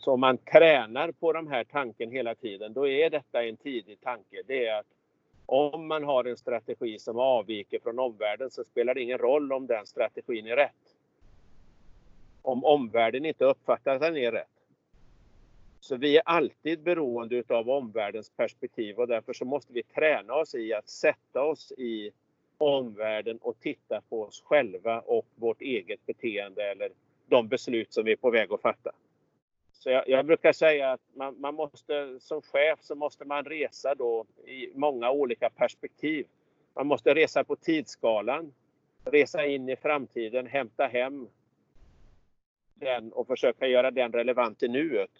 så 0.00 0.12
om 0.12 0.20
man 0.20 0.38
tränar 0.38 1.12
på 1.12 1.32
de 1.32 1.46
här 1.46 1.64
tanken 1.64 2.10
hela 2.10 2.34
tiden, 2.34 2.72
då 2.72 2.88
är 2.88 3.10
detta 3.10 3.44
en 3.44 3.56
tidig 3.56 4.00
tanke. 4.00 4.42
Det 4.46 4.66
är 4.66 4.78
att 4.78 4.86
om 5.46 5.86
man 5.86 6.04
har 6.04 6.24
en 6.24 6.36
strategi 6.36 6.98
som 6.98 7.18
avviker 7.18 7.78
från 7.78 7.98
omvärlden 7.98 8.50
så 8.50 8.64
spelar 8.64 8.94
det 8.94 9.00
ingen 9.00 9.18
roll 9.18 9.52
om 9.52 9.66
den 9.66 9.86
strategin 9.86 10.46
är 10.46 10.56
rätt. 10.56 10.95
Om 12.46 12.64
omvärlden 12.64 13.24
inte 13.24 13.44
uppfattar 13.44 13.94
att 13.94 14.00
den 14.00 14.16
är 14.16 14.32
rätt. 14.32 14.48
Så 15.80 15.96
vi 15.96 16.16
är 16.16 16.22
alltid 16.24 16.80
beroende 16.80 17.42
av 17.48 17.70
omvärldens 17.70 18.30
perspektiv 18.30 18.98
och 18.98 19.08
därför 19.08 19.32
så 19.32 19.44
måste 19.44 19.72
vi 19.72 19.82
träna 19.82 20.34
oss 20.34 20.54
i 20.54 20.74
att 20.74 20.88
sätta 20.88 21.42
oss 21.42 21.72
i 21.72 22.10
omvärlden 22.58 23.38
och 23.38 23.60
titta 23.60 24.00
på 24.08 24.22
oss 24.22 24.42
själva 24.46 25.00
och 25.00 25.26
vårt 25.34 25.60
eget 25.60 26.06
beteende 26.06 26.70
eller 26.70 26.90
de 27.26 27.48
beslut 27.48 27.92
som 27.92 28.04
vi 28.04 28.12
är 28.12 28.16
på 28.16 28.30
väg 28.30 28.52
att 28.52 28.62
fatta. 28.62 28.90
Så 29.72 29.90
jag, 29.90 30.08
jag, 30.08 30.26
brukar 30.26 30.52
säga 30.52 30.92
att 30.92 31.00
man, 31.14 31.40
man, 31.40 31.54
måste 31.54 32.20
som 32.20 32.42
chef 32.42 32.78
så 32.82 32.94
måste 32.94 33.24
man 33.24 33.44
resa 33.44 33.94
då 33.94 34.24
i 34.46 34.70
många 34.74 35.10
olika 35.10 35.50
perspektiv. 35.50 36.26
Man 36.74 36.86
måste 36.86 37.14
resa 37.14 37.44
på 37.44 37.56
tidsskalan, 37.56 38.52
resa 39.04 39.46
in 39.46 39.68
i 39.68 39.76
framtiden, 39.76 40.46
hämta 40.46 40.86
hem 40.86 41.28
den 42.80 43.12
och 43.12 43.26
försöka 43.26 43.66
göra 43.66 43.90
den 43.90 44.12
relevant 44.12 44.62
i 44.62 44.68
nuet. 44.68 45.10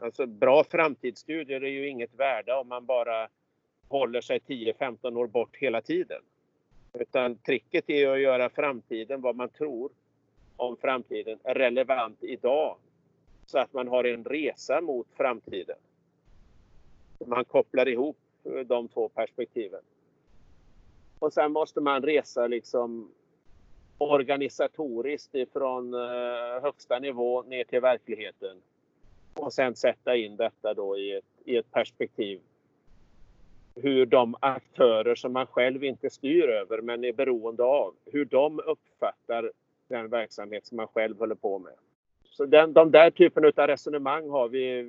Alltså 0.00 0.26
bra 0.26 0.64
framtidsstudier 0.64 1.60
är 1.64 1.70
ju 1.70 1.88
inget 1.88 2.14
värde 2.14 2.54
om 2.54 2.68
man 2.68 2.86
bara 2.86 3.28
håller 3.88 4.20
sig 4.20 4.38
10-15 4.38 5.16
år 5.16 5.26
bort 5.26 5.56
hela 5.56 5.80
tiden. 5.80 6.22
Utan 6.92 7.36
tricket 7.36 7.90
är 7.90 8.08
att 8.08 8.20
göra 8.20 8.50
framtiden, 8.50 9.20
vad 9.20 9.36
man 9.36 9.48
tror 9.48 9.90
om 10.56 10.76
framtiden, 10.76 11.38
relevant 11.44 12.24
idag 12.24 12.76
så 13.46 13.58
att 13.58 13.72
man 13.72 13.88
har 13.88 14.04
en 14.04 14.24
resa 14.24 14.80
mot 14.80 15.06
framtiden. 15.16 15.76
Man 17.26 17.44
kopplar 17.44 17.88
ihop 17.88 18.18
de 18.66 18.88
två 18.88 19.08
perspektiven. 19.08 19.82
Och 21.18 21.32
sen 21.32 21.52
måste 21.52 21.80
man 21.80 22.02
resa 22.02 22.46
liksom 22.46 23.10
organisatoriskt 24.10 25.34
ifrån 25.34 25.94
eh, 25.94 26.62
högsta 26.62 26.98
nivå 26.98 27.42
ner 27.42 27.64
till 27.64 27.80
verkligheten. 27.80 28.56
Och 29.34 29.52
sen 29.52 29.76
sätta 29.76 30.16
in 30.16 30.36
detta 30.36 30.74
då 30.74 30.98
i 30.98 31.12
ett, 31.12 31.24
i 31.44 31.56
ett 31.56 31.70
perspektiv. 31.70 32.40
Hur 33.74 34.06
de 34.06 34.34
aktörer 34.40 35.14
som 35.14 35.32
man 35.32 35.46
själv 35.46 35.84
inte 35.84 36.10
styr 36.10 36.48
över 36.48 36.80
men 36.82 37.04
är 37.04 37.12
beroende 37.12 37.62
av, 37.62 37.94
hur 38.04 38.24
de 38.24 38.60
uppfattar 38.60 39.50
den 39.88 40.08
verksamhet 40.08 40.66
som 40.66 40.76
man 40.76 40.86
själv 40.86 41.18
håller 41.18 41.34
på 41.34 41.58
med. 41.58 41.74
Så 42.24 42.46
den, 42.46 42.72
de 42.72 42.90
där 42.90 43.10
typen 43.10 43.44
av 43.44 43.66
resonemang 43.66 44.30
har 44.30 44.48
vi 44.48 44.84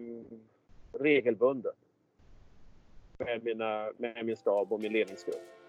regelbundet 1.00 1.76
med, 3.18 3.44
mina, 3.44 3.92
med 3.98 4.26
min 4.26 4.38
stab 4.38 4.74
och 4.74 4.80
min 4.80 4.94
ledningsgrupp. 4.94 5.63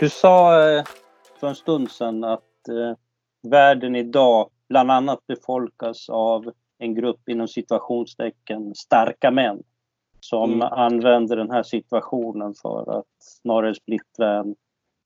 Du 0.00 0.08
sa 0.08 0.68
eh, 0.70 0.84
för 1.40 1.48
en 1.48 1.54
stund 1.54 1.90
sedan 1.90 2.24
att 2.24 2.68
eh, 2.68 2.96
världen 3.50 3.96
idag 3.96 4.50
bland 4.68 4.90
annat 4.90 5.26
befolkas 5.26 6.08
av 6.08 6.52
en 6.78 6.94
grupp 6.94 7.28
inom 7.28 7.48
situationstecken 7.48 8.74
starka 8.74 9.30
män 9.30 9.62
som 10.20 10.52
mm. 10.52 10.68
använder 10.72 11.36
den 11.36 11.50
här 11.50 11.62
situationen 11.62 12.54
för 12.62 12.98
att 12.98 13.06
snarare 13.18 13.74
splittra 13.74 14.38
en, 14.38 14.56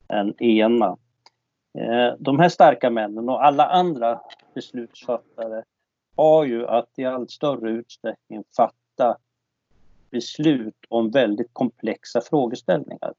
en 0.07 0.43
ena. 0.43 0.97
Eh, 1.77 2.13
de 2.19 2.39
här 2.39 2.49
starka 2.49 2.89
männen 2.89 3.29
och 3.29 3.45
alla 3.45 3.65
andra 3.65 4.21
beslutsfattare 4.55 5.63
har 6.15 6.45
ju 6.45 6.67
att 6.67 6.89
i 6.97 7.05
allt 7.05 7.31
större 7.31 7.69
utsträckning 7.69 8.43
fatta 8.57 9.17
beslut 10.09 10.85
om 10.89 11.11
väldigt 11.11 11.53
komplexa 11.53 12.21
frågeställningar. 12.21 13.13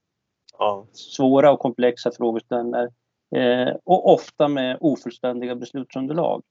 Ja. 0.59 0.87
Svåra 0.93 1.53
och 1.53 1.61
komplexa 1.61 2.11
frågeställningar 2.11 2.91
eh, 3.37 3.77
och 3.85 4.13
ofta 4.13 4.49
med 4.49 4.77
ofullständiga 4.81 5.55
beslutsunderlag. 5.55 6.43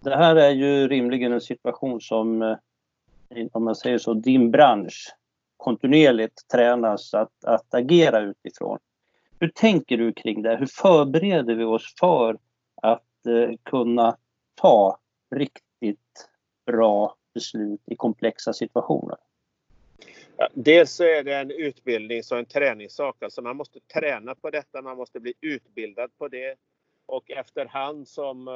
Det 0.00 0.16
här 0.16 0.36
är 0.36 0.50
ju 0.50 0.88
rimligen 0.88 1.32
en 1.32 1.40
situation 1.40 2.00
som, 2.00 2.42
eh, 2.42 2.56
om 3.52 3.64
man 3.64 3.76
säger 3.76 3.98
så, 3.98 4.14
din 4.14 4.50
bransch 4.50 5.16
kontinuerligt 5.56 6.48
tränas 6.48 7.14
att, 7.14 7.44
att 7.44 7.74
agera 7.74 8.20
utifrån. 8.20 8.78
Hur 9.40 9.48
tänker 9.48 9.96
du 9.96 10.12
kring 10.12 10.42
det? 10.42 10.56
Hur 10.56 10.66
förbereder 10.66 11.54
vi 11.54 11.64
oss 11.64 11.94
för 12.00 12.38
att 12.82 13.26
eh, 13.26 13.56
kunna 13.62 14.16
ta 14.54 14.98
riktigt 15.30 16.28
bra 16.66 17.14
beslut 17.34 17.80
i 17.86 17.96
komplexa 17.96 18.52
situationer? 18.52 19.16
Ja, 20.40 20.48
dels 20.54 20.92
så 20.92 21.04
är 21.04 21.24
det 21.24 21.34
en 21.34 21.50
utbildnings 21.50 22.32
och 22.32 22.38
en 22.38 22.44
träningssak. 22.46 23.22
Alltså 23.22 23.42
man 23.42 23.56
måste 23.56 23.80
träna 23.80 24.34
på 24.34 24.50
detta, 24.50 24.82
man 24.82 24.96
måste 24.96 25.20
bli 25.20 25.34
utbildad 25.40 26.10
på 26.18 26.28
det. 26.28 26.56
Och 27.06 27.30
efterhand 27.30 28.08
som 28.08 28.48
eh, 28.48 28.54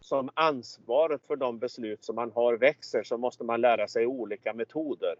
som 0.00 0.30
ansvaret 0.34 1.26
för 1.26 1.36
de 1.36 1.58
beslut 1.58 2.04
som 2.04 2.16
man 2.16 2.30
har 2.30 2.56
växer 2.56 3.02
så 3.02 3.16
måste 3.16 3.44
man 3.44 3.60
lära 3.60 3.88
sig 3.88 4.06
olika 4.06 4.52
metoder 4.52 5.14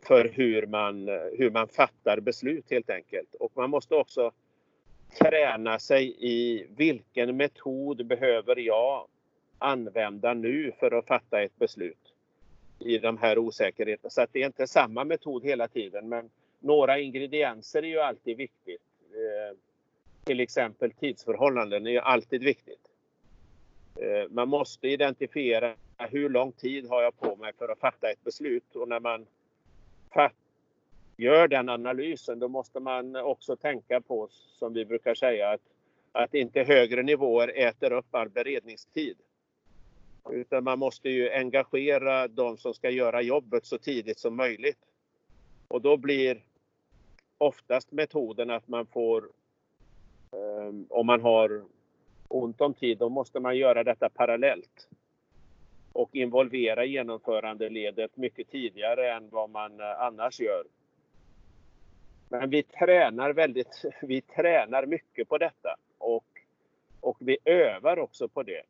för 0.00 0.24
hur 0.24 0.66
man, 0.66 1.08
eh, 1.08 1.14
hur 1.38 1.50
man 1.50 1.68
fattar 1.68 2.20
beslut 2.20 2.70
helt 2.70 2.90
enkelt. 2.90 3.34
Och 3.34 3.52
man 3.54 3.70
måste 3.70 3.94
också 3.94 4.32
träna 5.18 5.78
sig 5.78 6.16
i 6.18 6.66
vilken 6.76 7.36
metod 7.36 8.06
behöver 8.06 8.56
jag 8.56 9.06
använda 9.58 10.34
nu 10.34 10.72
för 10.80 10.90
att 10.98 11.06
fatta 11.06 11.42
ett 11.42 11.58
beslut 11.58 12.09
i 12.80 12.98
de 12.98 13.18
här 13.18 13.38
osäkerheterna. 13.38 14.10
Så 14.10 14.22
att 14.22 14.32
det 14.32 14.42
är 14.42 14.46
inte 14.46 14.66
samma 14.66 15.04
metod 15.04 15.44
hela 15.44 15.68
tiden 15.68 16.08
men 16.08 16.30
några 16.58 16.98
ingredienser 16.98 17.82
är 17.82 17.88
ju 17.88 18.00
alltid 18.00 18.36
viktigt. 18.36 18.82
Eh, 19.10 19.56
till 20.24 20.40
exempel 20.40 20.92
tidsförhållanden 20.92 21.86
är 21.86 21.90
ju 21.90 21.98
alltid 21.98 22.44
viktigt. 22.44 22.88
Eh, 23.96 24.30
man 24.30 24.48
måste 24.48 24.88
identifiera 24.88 25.74
hur 25.98 26.28
lång 26.28 26.52
tid 26.52 26.88
har 26.88 27.02
jag 27.02 27.20
på 27.20 27.36
mig 27.36 27.52
för 27.58 27.68
att 27.68 27.78
fatta 27.78 28.10
ett 28.10 28.24
beslut 28.24 28.76
och 28.76 28.88
när 28.88 29.00
man 29.00 29.26
gör 31.16 31.48
den 31.48 31.68
analysen 31.68 32.38
då 32.38 32.48
måste 32.48 32.80
man 32.80 33.16
också 33.16 33.56
tänka 33.56 34.00
på, 34.00 34.28
som 34.30 34.72
vi 34.74 34.84
brukar 34.84 35.14
säga, 35.14 35.50
att, 35.50 35.60
att 36.12 36.34
inte 36.34 36.62
högre 36.62 37.02
nivåer 37.02 37.52
äter 37.56 37.92
upp 37.92 38.14
all 38.14 38.28
beredningstid. 38.28 39.16
Utan 40.30 40.64
man 40.64 40.78
måste 40.78 41.08
ju 41.08 41.30
engagera 41.30 42.28
de 42.28 42.56
som 42.56 42.74
ska 42.74 42.90
göra 42.90 43.22
jobbet 43.22 43.66
så 43.66 43.78
tidigt 43.78 44.18
som 44.18 44.36
möjligt. 44.36 44.78
Och 45.68 45.82
då 45.82 45.96
blir 45.96 46.42
oftast 47.38 47.92
metoden 47.92 48.50
att 48.50 48.68
man 48.68 48.86
får, 48.86 49.28
ehm, 50.32 50.86
om 50.88 51.06
man 51.06 51.20
har 51.20 51.64
ont 52.28 52.60
om 52.60 52.74
tid, 52.74 52.98
då 52.98 53.08
måste 53.08 53.40
man 53.40 53.56
göra 53.56 53.84
detta 53.84 54.08
parallellt 54.08 54.88
och 55.92 56.16
involvera 56.16 56.84
genomförandeledet 56.84 58.16
mycket 58.16 58.50
tidigare 58.50 59.12
än 59.12 59.28
vad 59.30 59.50
man 59.50 59.80
eh, 59.80 60.00
annars 60.00 60.40
gör. 60.40 60.64
Men 62.28 62.50
vi 62.50 62.62
tränar 62.62 63.32
väldigt, 63.32 63.82
vi 64.02 64.20
tränar 64.20 64.86
mycket 64.86 65.28
på 65.28 65.38
detta 65.38 65.76
och, 65.98 66.24
och 67.00 67.16
vi 67.20 67.38
övar 67.44 67.98
också 67.98 68.28
på 68.28 68.42
det. 68.42 68.62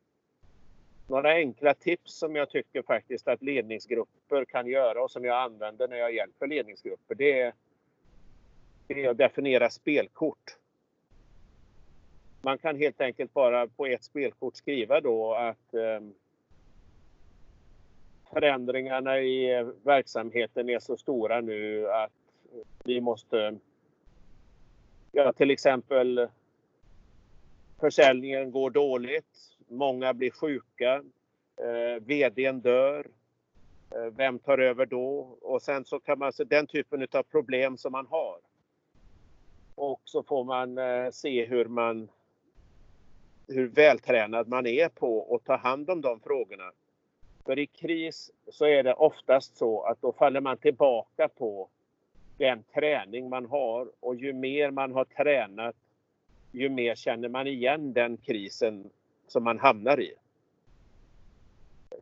Några 1.11 1.31
enkla 1.31 1.73
tips 1.73 2.13
som 2.13 2.35
jag 2.35 2.49
tycker 2.49 2.81
faktiskt 2.81 3.27
att 3.27 3.41
ledningsgrupper 3.41 4.45
kan 4.45 4.67
göra 4.67 5.03
och 5.03 5.11
som 5.11 5.25
jag 5.25 5.43
använder 5.43 5.87
när 5.87 5.97
jag 5.97 6.13
hjälper 6.13 6.47
ledningsgrupper 6.47 7.15
det 7.15 7.39
är, 7.39 7.53
det 8.87 9.05
är 9.05 9.09
att 9.09 9.17
definiera 9.17 9.69
spelkort. 9.69 10.57
man 12.41 12.57
kan 12.57 12.77
helt 12.77 13.01
enkelt 13.01 13.33
bara 13.33 13.67
på 13.67 13.85
ett 13.85 14.03
spelkort 14.03 14.55
skriva 14.55 15.01
då 15.01 15.33
att 15.33 15.73
eh, 15.73 15.99
förändringarna 18.33 19.19
i 19.19 19.71
verksamheten 19.83 20.69
är 20.69 20.79
så 20.79 20.97
stora 20.97 21.41
nu 21.41 21.87
att 21.91 22.11
vi 22.83 23.01
måste 23.01 23.57
ja, 25.11 25.33
till 25.33 25.51
exempel 25.51 26.27
försäljningen 27.79 28.51
går 28.51 28.69
dåligt, 28.69 29.50
många 29.71 30.13
blir 30.13 30.31
sjuka, 30.31 31.03
eh, 31.57 32.03
VDn 32.03 32.59
dör, 32.59 33.07
eh, 33.91 34.13
vem 34.17 34.39
tar 34.39 34.57
över 34.57 34.85
då? 34.85 35.37
Och 35.41 35.61
sen 35.61 35.85
så 35.85 35.99
kan 35.99 36.19
man 36.19 36.33
se 36.33 36.43
den 36.43 36.67
typen 36.67 37.07
av 37.11 37.23
problem 37.23 37.77
som 37.77 37.91
man 37.91 38.07
har. 38.07 38.37
Och 39.75 40.01
så 40.05 40.23
får 40.23 40.43
man 40.43 40.77
eh, 40.77 41.11
se 41.11 41.45
hur 41.45 41.65
man 41.65 42.09
hur 43.47 43.67
vältränad 43.67 44.47
man 44.47 44.67
är 44.67 44.89
på 44.89 45.35
att 45.35 45.45
ta 45.45 45.55
hand 45.55 45.89
om 45.89 46.01
de 46.01 46.19
frågorna. 46.19 46.71
För 47.45 47.59
i 47.59 47.67
kris 47.67 48.31
så 48.47 48.65
är 48.65 48.83
det 48.83 48.93
oftast 48.93 49.57
så 49.57 49.81
att 49.81 50.01
då 50.01 50.13
faller 50.13 50.41
man 50.41 50.57
tillbaka 50.57 51.27
på 51.27 51.69
den 52.37 52.63
träning 52.73 53.29
man 53.29 53.45
har 53.45 53.87
och 53.99 54.15
ju 54.15 54.33
mer 54.33 54.71
man 54.71 54.91
har 54.93 55.05
tränat 55.05 55.75
ju 56.51 56.69
mer 56.69 56.95
känner 56.95 57.29
man 57.29 57.47
igen 57.47 57.93
den 57.93 58.17
krisen 58.17 58.89
som 59.31 59.43
man 59.43 59.59
hamnar 59.59 59.99
i. 59.99 60.13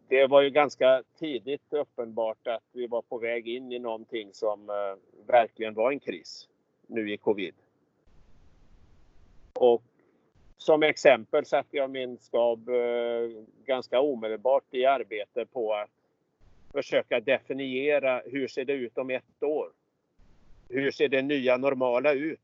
Det 0.08 0.28
var 0.28 0.42
ju 0.42 0.50
ganska 0.50 1.04
tidigt 1.20 1.74
uppenbart 1.74 2.48
att 2.48 2.64
vi 2.72 2.88
var 2.88 3.02
på 3.02 3.18
väg 3.18 3.48
in 3.48 3.72
i 3.72 3.80
någonting 3.80 4.34
som 4.34 4.70
eh, 4.70 5.26
verkligen 5.28 5.74
var 5.74 5.92
en 5.92 6.00
kris 6.00 6.48
nu 6.88 7.14
i 7.14 7.18
covid. 7.18 7.54
Och 9.54 9.84
som 10.58 10.84
exempel 10.84 11.46
satte 11.46 11.78
jag 11.78 11.90
min 11.90 12.18
stab 12.18 12.70
eh, 12.70 13.44
ganska 13.66 14.00
omedelbart 14.00 14.74
i 14.74 14.86
arbete 14.86 15.46
på 15.46 15.74
att 15.74 15.90
försöka 16.72 17.20
definiera 17.20 18.22
hur 18.26 18.48
ser 18.48 18.66
det 18.66 18.74
ut 18.74 18.98
om 18.98 19.10
ett 19.10 19.44
år? 19.44 19.72
Hur 20.70 20.92
ser 20.92 21.10
det 21.10 21.22
nya 21.22 21.58
normala 21.58 22.14
ut? 22.14 22.40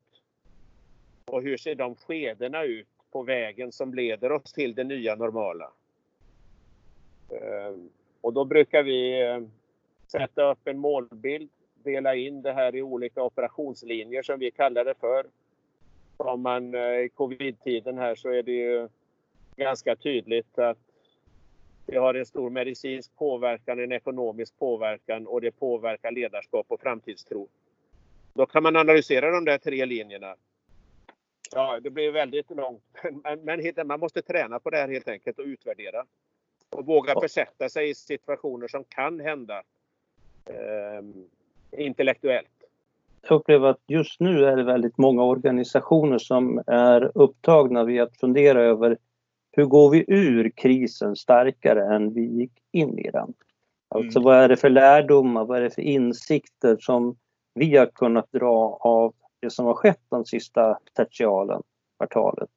Och 1.25 1.41
hur 1.41 1.57
ser 1.57 1.75
de 1.75 1.95
skedena 1.95 2.63
ut 2.63 2.87
på 3.15 3.23
vägen 3.23 3.71
som 3.71 3.93
leder 3.93 4.31
oss 4.31 4.53
till 4.53 4.75
det 4.75 4.83
nya 4.83 5.15
normala? 5.15 5.71
Ehm, 7.31 7.89
och 8.21 8.33
då 8.33 8.45
brukar 8.45 8.83
vi 8.83 9.21
eh, 9.21 9.41
sätta 10.07 10.51
upp 10.51 10.67
en 10.67 10.77
målbild, 10.77 11.49
dela 11.83 12.15
in 12.15 12.41
det 12.41 12.53
här 12.53 12.75
i 12.75 12.81
olika 12.81 13.23
operationslinjer 13.23 14.23
som 14.23 14.39
vi 14.39 14.51
kallar 14.51 14.85
det 14.85 14.93
för 14.99 15.25
om 16.17 16.41
man 16.41 16.75
eh, 16.75 16.99
i 16.99 17.09
covid-tiden 17.09 17.97
här 17.97 18.15
så 18.15 18.29
är 18.29 18.43
det 18.43 18.51
ju 18.51 18.89
ganska 19.55 19.95
tydligt 19.95 20.59
att 20.59 20.77
det 21.85 21.97
har 21.97 22.13
en 22.13 22.25
stor 22.25 22.49
medicinsk 22.49 23.15
påverkan, 23.15 23.79
en 23.79 23.91
ekonomisk 23.91 24.59
påverkan 24.59 25.27
och 25.27 25.41
det 25.41 25.51
påverkar 25.51 26.11
ledarskap 26.11 26.65
och 26.69 26.81
framtidstro. 26.81 27.47
Då 28.33 28.45
kan 28.45 28.63
man 28.63 28.75
analysera 28.75 29.31
de 29.31 29.45
där 29.45 29.57
tre 29.57 29.85
linjerna. 29.85 30.35
Ja, 31.51 31.79
det 31.79 31.89
blir 31.89 32.11
väldigt 32.11 32.49
långt, 32.49 32.83
men 33.43 33.87
man 33.87 33.99
måste 33.99 34.21
träna 34.21 34.59
på 34.59 34.69
det 34.69 34.77
här 34.77 34.87
helt 34.87 35.07
enkelt 35.07 35.39
och 35.39 35.45
utvärdera. 35.45 36.05
Och 36.69 36.85
våga 36.85 37.19
försätta 37.21 37.69
sig 37.69 37.89
i 37.89 37.95
situationer 37.95 38.67
som 38.67 38.83
kan 38.83 39.19
hända 39.19 39.63
eh, 40.45 41.01
intellektuellt 41.71 42.55
jag 43.29 43.35
upplever 43.39 43.67
att 43.67 43.81
just 43.87 44.19
nu 44.19 44.45
är 44.45 44.55
det 44.55 44.63
väldigt 44.63 44.97
många 44.97 45.23
organisationer 45.23 46.17
som 46.17 46.63
är 46.67 47.11
upptagna 47.15 47.83
vid 47.83 48.01
att 48.01 48.17
fundera 48.17 48.61
över 48.61 48.97
hur 49.51 49.65
går 49.65 49.89
vi 49.89 50.05
ur 50.07 50.49
krisen 50.49 51.15
starkare 51.15 51.95
än 51.95 52.13
vi 52.13 52.21
gick 52.21 52.51
in 52.71 52.99
i 52.99 53.11
den? 53.11 53.33
Alltså 53.89 54.19
mm. 54.19 54.25
vad 54.25 54.37
är 54.37 54.47
det 54.49 54.57
för 54.57 54.69
lärdomar, 54.69 55.45
vad 55.45 55.57
är 55.57 55.61
det 55.61 55.69
för 55.69 55.81
insikter 55.81 56.77
som 56.79 57.15
vi 57.53 57.77
har 57.77 57.85
kunnat 57.85 58.31
dra 58.31 58.77
av 58.81 59.13
det 59.45 59.51
som 59.51 59.65
har 59.65 59.73
skett 59.73 60.01
den 60.11 60.25
sista 60.25 60.79
tertialen, 60.95 61.61
kvartalet? 61.97 62.49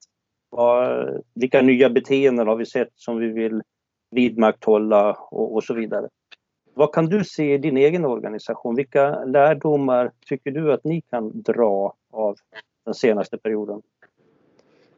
Vilka 1.34 1.62
nya 1.62 1.90
beteenden 1.90 2.48
har 2.48 2.56
vi 2.56 2.66
sett 2.66 2.92
som 2.94 3.18
vi 3.18 3.28
vill 3.28 3.62
vidmakthålla 4.10 5.12
och, 5.12 5.54
och 5.54 5.64
så 5.64 5.74
vidare? 5.74 6.08
Vad 6.74 6.94
kan 6.94 7.06
du 7.06 7.24
se 7.24 7.54
i 7.54 7.58
din 7.58 7.76
egen 7.76 8.04
organisation? 8.04 8.74
Vilka 8.74 9.24
lärdomar 9.24 10.12
tycker 10.26 10.50
du 10.50 10.72
att 10.72 10.84
ni 10.84 11.00
kan 11.00 11.42
dra 11.42 11.94
av 12.10 12.36
den 12.84 12.94
senaste 12.94 13.38
perioden? 13.38 13.82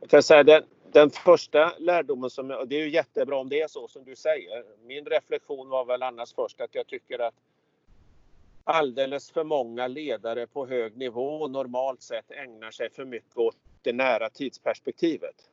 Jag 0.01 0.11
kan 0.11 0.23
säga 0.23 0.43
den, 0.43 0.63
den 0.93 1.11
första 1.11 1.73
lärdomen, 1.79 2.31
som, 2.31 2.51
och 2.51 2.69
det 2.69 2.77
är 2.77 2.85
ju 2.85 2.91
jättebra 2.91 3.37
om 3.37 3.49
det 3.49 3.61
är 3.61 3.69
så 3.69 3.89
som 3.89 4.05
du 4.05 4.17
säger. 4.17 4.65
Min 4.87 5.05
reflektion 5.05 5.69
var 5.69 5.85
väl 5.85 6.03
annars 6.03 6.35
först 6.35 6.61
att 6.61 6.75
jag 6.75 6.87
tycker 6.87 7.19
att 7.19 7.35
alldeles 8.71 9.31
för 9.31 9.45
många 9.45 9.87
ledare 9.87 10.47
på 10.47 10.67
hög 10.67 10.97
nivå 10.97 11.49
normalt 11.49 12.03
sett 12.03 12.31
ägnar 12.31 12.71
sig 12.71 12.91
för 12.91 13.05
mycket 13.05 13.37
åt 13.37 13.57
det 13.83 13.93
nära 13.93 14.31
tidsperspektivet. 14.31 15.51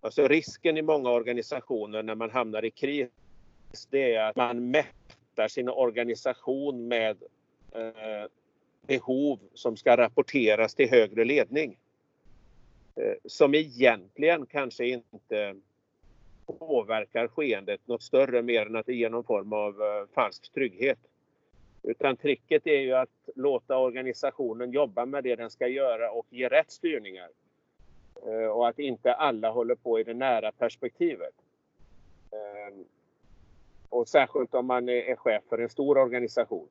Alltså 0.00 0.28
risken 0.28 0.76
i 0.76 0.82
många 0.82 1.10
organisationer 1.10 2.02
när 2.02 2.14
man 2.14 2.30
hamnar 2.30 2.64
i 2.64 2.70
kris 2.70 3.08
det 3.90 4.14
är 4.14 4.28
att 4.28 4.36
man 4.36 4.70
mättar 4.70 5.48
sin 5.48 5.68
organisation 5.68 6.88
med 6.88 7.22
eh, 7.72 8.30
behov 8.86 9.38
som 9.54 9.76
ska 9.76 9.96
rapporteras 9.96 10.74
till 10.74 10.90
högre 10.90 11.24
ledning. 11.24 11.78
Eh, 12.96 13.14
som 13.24 13.54
egentligen 13.54 14.46
kanske 14.46 14.86
inte 14.86 15.56
påverkar 16.46 17.28
skeendet 17.28 17.80
något 17.84 18.02
större 18.02 18.42
mer 18.42 18.66
än 18.66 18.76
att 18.76 18.86
det 18.86 18.94
ger 18.94 19.10
någon 19.10 19.24
form 19.24 19.52
av 19.52 19.82
eh, 19.82 20.14
falsk 20.14 20.52
trygghet. 20.52 20.98
Utan 21.82 22.16
tricket 22.16 22.66
är 22.66 22.80
ju 22.80 22.92
att 22.92 23.28
låta 23.36 23.78
organisationen 23.78 24.72
jobba 24.72 25.06
med 25.06 25.24
det 25.24 25.36
den 25.36 25.50
ska 25.50 25.68
göra 25.68 26.10
och 26.10 26.26
ge 26.30 26.48
rätt 26.48 26.70
styrningar. 26.70 27.28
Eh, 28.26 28.48
och 28.48 28.68
att 28.68 28.78
inte 28.78 29.14
alla 29.14 29.50
håller 29.50 29.74
på 29.74 30.00
i 30.00 30.04
det 30.04 30.14
nära 30.14 30.52
perspektivet. 30.52 31.34
Ehm, 32.30 32.84
och 33.88 34.08
särskilt 34.08 34.54
om 34.54 34.66
man 34.66 34.88
är 34.88 35.16
chef 35.16 35.42
för 35.48 35.58
en 35.58 35.68
stor 35.68 35.98
organisation. 35.98 36.68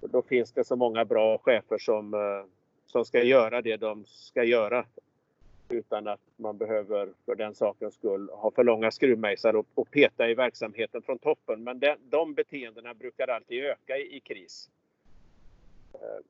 Då 0.00 0.22
finns 0.22 0.52
det 0.52 0.64
så 0.64 0.76
många 0.76 1.04
bra 1.04 1.38
chefer 1.38 1.78
som, 1.78 2.14
eh, 2.14 2.50
som 2.86 3.04
ska 3.04 3.22
göra 3.22 3.62
det 3.62 3.76
de 3.76 4.04
ska 4.06 4.44
göra. 4.44 4.86
Utan 5.68 6.08
att 6.08 6.20
man 6.36 6.58
behöver 6.58 7.08
för 7.24 7.34
den 7.34 7.54
sakens 7.54 7.94
skull 7.94 8.28
ha 8.30 8.50
för 8.50 8.64
långa 8.64 8.90
skruvmejsar 8.90 9.56
och, 9.56 9.66
och 9.74 9.90
peta 9.90 10.28
i 10.28 10.34
verksamheten 10.34 11.02
från 11.02 11.18
toppen. 11.18 11.64
Men 11.64 11.78
de, 11.78 11.96
de 12.10 12.34
beteendena 12.34 12.94
brukar 12.94 13.28
alltid 13.28 13.64
öka 13.64 13.96
i, 13.98 14.16
i 14.16 14.20
kris. 14.20 14.70
Eh, 15.94 16.24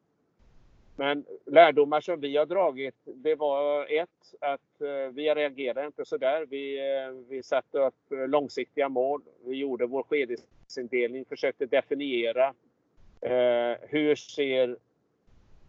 men 0.97 1.25
lärdomar 1.45 2.01
som 2.01 2.21
vi 2.21 2.37
har 2.37 2.47
dragit, 2.47 2.95
det 3.05 3.35
var 3.35 3.87
ett, 3.93 4.35
att 4.41 4.81
eh, 4.81 5.13
vi 5.13 5.35
reagerade 5.35 5.87
inte 5.87 6.05
så 6.05 6.17
där. 6.17 6.47
Vi, 6.47 6.79
eh, 6.79 7.13
vi 7.29 7.43
satte 7.43 7.79
upp 7.79 7.95
långsiktiga 8.09 8.89
mål. 8.89 9.23
Vi 9.45 9.57
gjorde 9.57 9.87
vår 9.87 10.03
skedesindelning, 10.03 11.25
försökte 11.25 11.67
definiera 11.67 12.55
eh, 13.21 13.79
hur, 13.89 14.15
ser, 14.15 14.77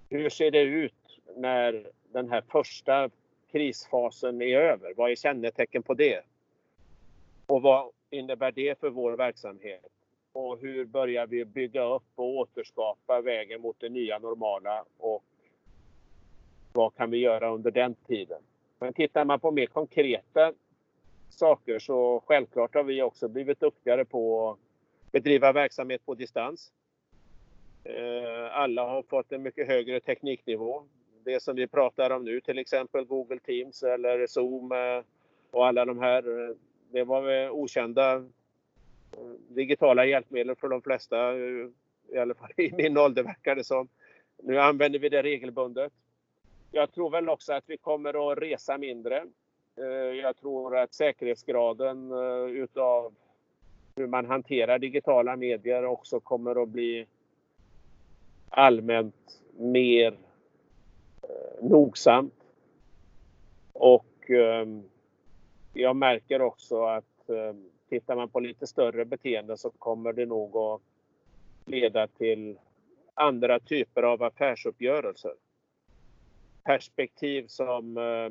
hur 0.10 0.30
ser 0.30 0.52
det 0.52 0.62
ut 0.62 1.20
när 1.36 1.88
den 2.12 2.30
här 2.30 2.44
första 2.52 3.10
krisfasen 3.56 4.42
är 4.42 4.58
över? 4.58 4.94
Vad 4.98 5.12
är 5.12 5.16
kännetecken 5.16 5.84
på 5.84 5.94
det? 5.94 6.22
Och 7.48 7.62
vad 7.62 7.92
innebär 8.10 8.52
det 8.52 8.80
för 8.80 8.90
vår 8.90 9.12
verksamhet? 9.12 9.92
och 10.36 10.60
hur 10.62 10.86
börjar 10.86 11.28
vi 11.28 11.46
bygga 11.46 11.84
upp 11.84 12.04
och 12.16 12.38
återskapa 12.38 13.22
vägen 13.22 13.62
mot 13.62 13.80
det 13.80 13.90
nya 13.90 14.20
normala 14.20 14.86
och 14.98 15.24
vad 16.74 16.96
kan 16.96 17.12
vi 17.12 17.18
göra 17.18 17.50
under 17.50 17.72
den 17.72 17.96
tiden? 17.96 18.42
Men 18.80 18.94
tittar 18.94 19.26
man 19.26 19.40
på 19.40 19.52
mer 19.52 19.66
konkreta 19.66 20.54
saker 21.30 21.80
så 21.80 22.24
självklart 22.26 22.74
har 22.74 22.84
vi 22.84 23.02
också 23.02 23.28
blivit 23.28 23.60
duktigare 23.60 24.06
på 24.06 24.50
att 24.50 24.58
bedriva 25.12 25.52
verksamhet 25.52 26.06
på 26.06 26.16
distans. 26.16 26.72
Eh, 27.84 28.58
alla 28.58 28.88
har 28.88 29.04
fått 29.04 29.32
en 29.32 29.42
mycket 29.42 29.68
högre 29.68 30.00
tekniknivå. 30.00 30.84
Det 31.26 31.44
som 31.44 31.56
vi 31.56 31.68
pratar 31.68 32.10
om 32.10 32.24
nu, 32.24 32.42
till 32.42 32.58
exempel 32.58 33.06
Google 33.06 33.40
Teams 33.40 33.84
eller 33.84 34.28
Zoom 34.28 34.72
eh, 34.72 35.04
och 35.52 35.68
alla 35.68 35.86
de 35.86 36.00
här, 36.00 36.50
eh, 36.50 36.56
det 36.92 37.04
var 37.04 37.50
okända 37.50 38.16
eh, 38.16 38.22
digitala 39.48 40.06
hjälpmedel 40.06 40.56
för 40.56 40.68
de 40.68 40.82
flesta, 40.82 41.38
i 42.08 42.18
alla 42.22 42.34
fall 42.34 42.52
i 42.58 42.72
min 42.72 42.98
ålder 42.98 43.24
verkar 43.24 43.56
det 43.56 43.64
som. 43.64 43.88
Nu 44.44 44.60
använder 44.60 45.00
vi 45.00 45.10
det 45.10 45.24
regelbundet. 45.24 45.94
Jag 46.72 46.92
tror 46.92 47.10
väl 47.10 47.30
också 47.30 47.54
att 47.54 47.64
vi 47.68 47.78
kommer 47.78 48.32
att 48.32 48.38
resa 48.38 48.78
mindre. 48.78 49.26
Jag 50.24 50.38
tror 50.38 50.78
att 50.78 50.94
säkerhetsgraden 50.94 52.12
utav 52.50 53.14
hur 53.96 54.08
man 54.08 54.26
hanterar 54.26 54.80
digitala 54.80 55.36
medier 55.36 55.86
också 55.86 56.20
kommer 56.20 56.64
att 56.64 56.70
bli 56.70 57.06
allmänt 58.50 59.42
mer 59.58 60.18
Eh, 61.30 61.70
nogsamt. 61.70 62.34
Och 63.74 64.32
eh, 64.32 64.66
jag 65.74 65.96
märker 65.96 66.42
också 66.42 66.86
att 66.86 67.30
eh, 67.30 67.54
tittar 67.90 68.16
man 68.16 68.30
på 68.30 68.40
lite 68.40 68.68
större 68.68 69.06
beteenden 69.06 69.58
så 69.58 69.70
kommer 69.70 70.14
det 70.14 70.26
nog 70.26 70.58
att 70.58 70.82
leda 71.66 72.08
till 72.08 72.60
andra 73.14 73.60
typer 73.60 74.04
av 74.04 74.24
affärsuppgörelser. 74.24 75.34
Perspektiv 76.64 77.48
som 77.48 77.98
eh, 77.98 78.30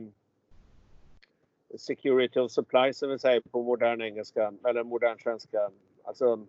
security 1.79 2.41
of 2.41 2.51
supply 2.51 2.93
som 2.93 3.11
vi 3.11 3.19
säger 3.19 3.41
på 3.41 3.63
modern 3.63 4.03
engelska 4.03 4.53
eller 4.65 4.85
modern 4.85 5.19
svenska. 5.19 5.71
Alltså 6.05 6.47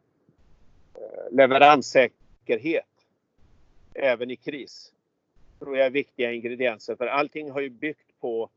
eh, 0.94 1.32
leveranssäkerhet 1.32 2.86
även 3.94 4.32
i 4.32 4.36
kris 4.36 4.95
tror 5.66 5.78
jag 5.78 5.86
är 5.86 5.92
viktiga 5.92 6.32
ingredienser 6.32 6.96
för 6.96 7.08
allting 7.08 7.52
har 7.52 7.62
ju 7.62 7.70
byggt 7.70 8.20
på 8.20 8.50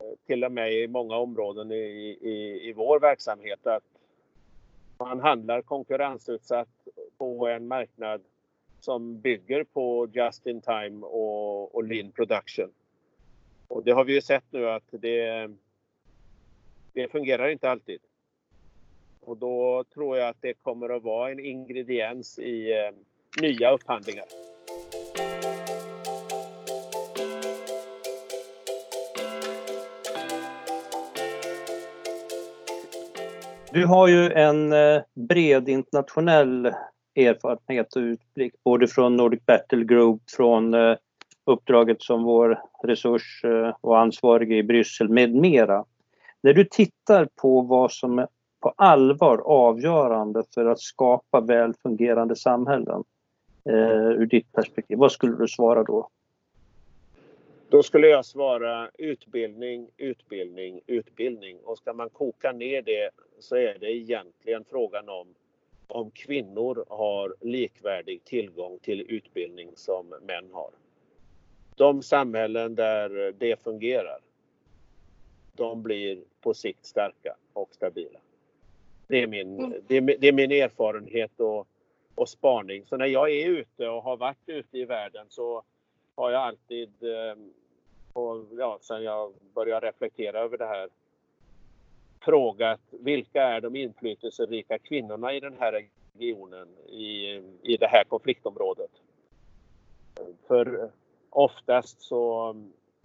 eh, 0.00 0.06
till 0.26 0.44
och 0.44 0.52
med 0.52 0.72
i 0.72 0.88
många 0.88 1.16
områden 1.16 1.72
i, 1.72 2.18
i, 2.20 2.68
i 2.68 2.72
vår 2.72 3.00
verksamhet 3.00 3.66
att 3.66 3.84
man 4.98 5.20
handlar 5.20 5.62
konkurrensutsatt 5.62 6.68
på 7.18 7.48
en 7.48 7.68
marknad 7.68 8.22
som 8.80 9.20
bygger 9.20 9.64
på 9.64 10.08
just 10.12 10.46
in 10.46 10.60
time 10.60 11.06
och, 11.06 11.74
och 11.74 11.84
lean 11.84 12.12
production. 12.12 12.70
Och 13.68 13.84
det 13.84 13.90
har 13.90 14.04
vi 14.04 14.14
ju 14.14 14.20
sett 14.20 14.44
nu 14.50 14.70
att 14.70 14.88
det, 14.90 15.50
det 16.92 17.08
fungerar 17.08 17.48
inte 17.48 17.70
alltid. 17.70 18.00
Och 19.20 19.36
då 19.36 19.84
tror 19.84 20.18
jag 20.18 20.28
att 20.28 20.42
det 20.42 20.54
kommer 20.54 20.88
att 20.88 21.02
vara 21.02 21.30
en 21.30 21.40
ingrediens 21.40 22.38
i 22.38 22.72
eh, 22.72 22.90
nya 23.42 23.70
upphandlingar. 23.70 24.51
Du 33.72 33.86
har 33.86 34.08
ju 34.08 34.30
en 34.32 34.72
eh, 34.72 35.02
bred 35.14 35.68
internationell 35.68 36.66
erfarenhet 37.14 37.96
och 37.96 38.00
utblick 38.00 38.54
både 38.64 38.88
från 38.88 39.16
Nordic 39.16 39.40
Battle 39.46 39.84
Group, 39.84 40.22
från 40.36 40.74
eh, 40.74 40.96
uppdraget 41.46 42.02
som 42.02 42.22
vår 42.22 42.60
resurs 42.82 43.44
eh, 43.44 43.74
och 43.80 43.98
ansvarige 43.98 44.56
i 44.56 44.62
Bryssel 44.62 45.08
med 45.08 45.34
mera. 45.34 45.84
När 46.42 46.52
du 46.52 46.64
tittar 46.64 47.28
på 47.42 47.60
vad 47.60 47.92
som 47.92 48.18
är 48.18 48.28
på 48.60 48.74
allvar 48.76 49.38
avgörande 49.38 50.42
för 50.54 50.66
att 50.66 50.80
skapa 50.80 51.40
väl 51.40 51.74
fungerande 51.82 52.36
samhällen 52.36 53.04
ur 53.64 54.26
ditt 54.26 54.52
perspektiv, 54.52 54.98
vad 54.98 55.12
skulle 55.12 55.36
du 55.36 55.48
svara 55.48 55.84
då? 55.84 56.08
Då 57.72 57.82
skulle 57.82 58.08
jag 58.08 58.24
svara 58.24 58.90
utbildning, 58.98 59.90
utbildning, 59.96 60.80
utbildning. 60.86 61.58
Och 61.64 61.78
ska 61.78 61.92
man 61.92 62.10
koka 62.10 62.52
ner 62.52 62.82
det 62.82 63.10
så 63.38 63.56
är 63.56 63.78
det 63.78 63.92
egentligen 63.92 64.64
frågan 64.64 65.08
om 65.08 65.34
om 65.86 66.10
kvinnor 66.10 66.84
har 66.88 67.34
likvärdig 67.40 68.24
tillgång 68.24 68.78
till 68.78 69.00
utbildning 69.08 69.70
som 69.74 70.14
män 70.22 70.50
har. 70.52 70.70
De 71.76 72.02
samhällen 72.02 72.74
där 72.74 73.32
det 73.38 73.62
fungerar, 73.62 74.18
de 75.56 75.82
blir 75.82 76.18
på 76.40 76.54
sikt 76.54 76.86
starka 76.86 77.36
och 77.52 77.74
stabila. 77.74 78.20
Det 79.06 79.22
är 79.22 79.26
min, 79.26 79.58
mm. 79.58 79.74
det 79.86 79.96
är, 79.96 80.00
det 80.00 80.28
är 80.28 80.32
min 80.32 80.52
erfarenhet 80.52 81.40
och, 81.40 81.66
och 82.14 82.28
spaning. 82.28 82.86
Så 82.86 82.96
när 82.96 83.06
jag 83.06 83.30
är 83.30 83.48
ute 83.48 83.88
och 83.88 84.02
har 84.02 84.16
varit 84.16 84.48
ute 84.48 84.78
i 84.78 84.84
världen 84.84 85.26
så 85.28 85.62
har 86.14 86.30
jag 86.30 86.42
alltid, 86.42 87.02
eh, 87.02 87.36
och, 88.12 88.44
ja, 88.58 88.78
sen 88.80 89.02
jag 89.02 89.32
började 89.54 89.88
reflektera 89.88 90.40
över 90.40 90.58
det 90.58 90.66
här, 90.66 90.88
frågat 92.20 92.80
vilka 92.90 93.42
är 93.42 93.60
de 93.60 93.76
inflytelserika 93.76 94.78
kvinnorna 94.78 95.32
i 95.32 95.40
den 95.40 95.56
här 95.58 95.88
regionen, 96.12 96.68
i, 96.88 97.42
i 97.62 97.76
det 97.80 97.86
här 97.86 98.04
konfliktområdet. 98.04 98.90
För 100.46 100.90
oftast 101.30 102.00
så 102.00 102.54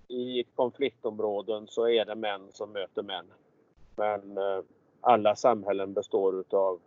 i 0.08 0.44
konfliktområden 0.56 1.68
så 1.68 1.90
är 1.90 2.06
det 2.06 2.16
män 2.16 2.48
som 2.52 2.72
möter 2.72 3.04
män. 3.04 3.26
Men 3.96 4.38
eh, 4.38 4.62
alla 5.02 5.36
samhällen 5.36 5.94
består 5.94 6.40
utav 6.40 6.80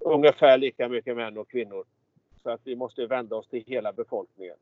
ungefär 0.00 0.58
lika 0.58 0.88
mycket 0.88 1.16
män 1.16 1.38
och 1.38 1.48
kvinnor. 1.50 1.84
Så 2.42 2.50
att 2.50 2.60
vi 2.64 2.76
måste 2.76 3.06
vända 3.06 3.36
oss 3.36 3.48
till 3.48 3.64
hela 3.66 3.92
befolkningen. 3.92 4.56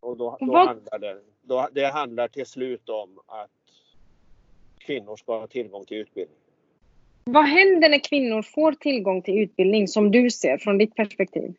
Och 0.00 0.16
då, 0.16 0.36
då 0.40 0.56
handlar 0.56 0.98
det, 0.98 1.20
då, 1.42 1.68
det 1.72 1.86
handlar 1.86 2.28
till 2.28 2.46
slut 2.46 2.88
om 2.88 3.20
att 3.26 3.50
kvinnor 4.78 5.16
ska 5.16 5.38
ha 5.38 5.46
tillgång 5.46 5.84
till 5.84 5.96
utbildning. 5.96 6.36
Vad 7.24 7.44
händer 7.44 7.88
när 7.88 8.04
kvinnor 8.04 8.42
får 8.42 8.72
tillgång 8.72 9.22
till 9.22 9.38
utbildning 9.38 9.88
som 9.88 10.10
du 10.10 10.30
ser 10.30 10.58
från 10.58 10.78
ditt 10.78 10.94
perspektiv? 10.94 11.54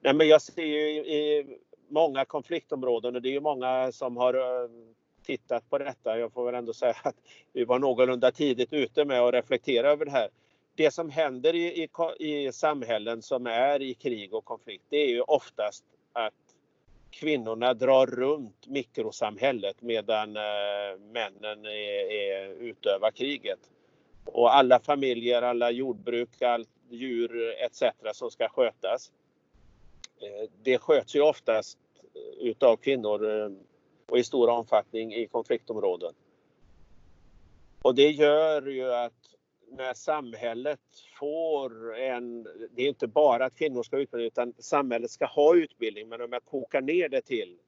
Nej, 0.00 0.14
men 0.14 0.28
jag 0.28 0.42
ser 0.42 0.62
ju 0.62 0.78
i, 0.98 1.46
många 1.88 2.24
konfliktområden 2.24 3.16
och 3.16 3.22
det 3.22 3.28
är 3.28 3.32
ju 3.32 3.40
många 3.40 3.92
som 3.92 4.16
har 4.16 4.34
eh, 4.34 4.70
tittat 5.26 5.70
på 5.70 5.78
detta. 5.78 6.18
Jag 6.18 6.32
får 6.32 6.46
väl 6.46 6.54
ändå 6.54 6.72
säga 6.72 6.96
att 7.02 7.16
vi 7.52 7.64
var 7.64 7.78
någorlunda 7.78 8.32
tidigt 8.32 8.72
ute 8.72 9.04
med 9.04 9.20
att 9.20 9.34
reflektera 9.34 9.90
över 9.90 10.04
det 10.04 10.10
här. 10.10 10.28
Det 10.74 10.90
som 10.90 11.10
händer 11.10 11.54
i, 11.54 11.88
i, 12.18 12.46
i 12.46 12.52
samhällen 12.52 13.22
som 13.22 13.46
är 13.46 13.82
i 13.82 13.94
krig 13.94 14.34
och 14.34 14.44
konflikt 14.44 14.84
det 14.88 14.96
är 14.96 15.08
ju 15.08 15.20
oftast 15.20 15.84
att 16.12 16.34
kvinnorna 17.20 17.74
drar 17.74 18.06
runt 18.06 18.66
mikrosamhället 18.66 19.82
medan 19.82 20.36
eh, 20.36 20.98
männen 21.12 21.66
är, 21.66 22.12
är, 22.12 22.48
utövar 22.48 23.10
kriget. 23.10 23.58
Och 24.24 24.54
alla 24.54 24.80
familjer, 24.80 25.42
alla 25.42 25.70
jordbruk, 25.70 26.42
allt 26.42 26.68
djur 26.90 27.54
etc. 27.58 27.82
som 28.12 28.30
ska 28.30 28.48
skötas. 28.48 29.12
Eh, 30.20 30.50
det 30.62 30.78
sköts 30.78 31.16
ju 31.16 31.20
oftast 31.20 31.78
utav 32.38 32.76
kvinnor 32.76 33.40
eh, 33.40 33.50
och 34.08 34.18
i 34.18 34.24
stor 34.24 34.48
omfattning 34.48 35.14
i 35.14 35.26
konfliktområden. 35.26 36.14
Och 37.82 37.94
det 37.94 38.10
gör 38.10 38.66
ju 38.66 38.92
att 38.92 39.35
när 39.68 39.94
samhället 39.94 40.80
får 41.18 41.96
en... 41.96 42.42
Det 42.74 42.82
är 42.82 42.88
inte 42.88 43.06
bara 43.06 43.44
att 43.44 43.54
kvinnor 43.54 43.82
ska 43.82 43.98
utbilda 43.98 44.26
utan 44.26 44.54
samhället 44.58 45.10
ska 45.10 45.26
ha 45.26 45.56
utbildning. 45.56 46.08
Men 46.08 46.20
om 46.20 46.32
jag 46.32 46.44
kokar 46.44 46.80
ner 46.80 47.08
det 47.08 47.20
till 47.20 47.58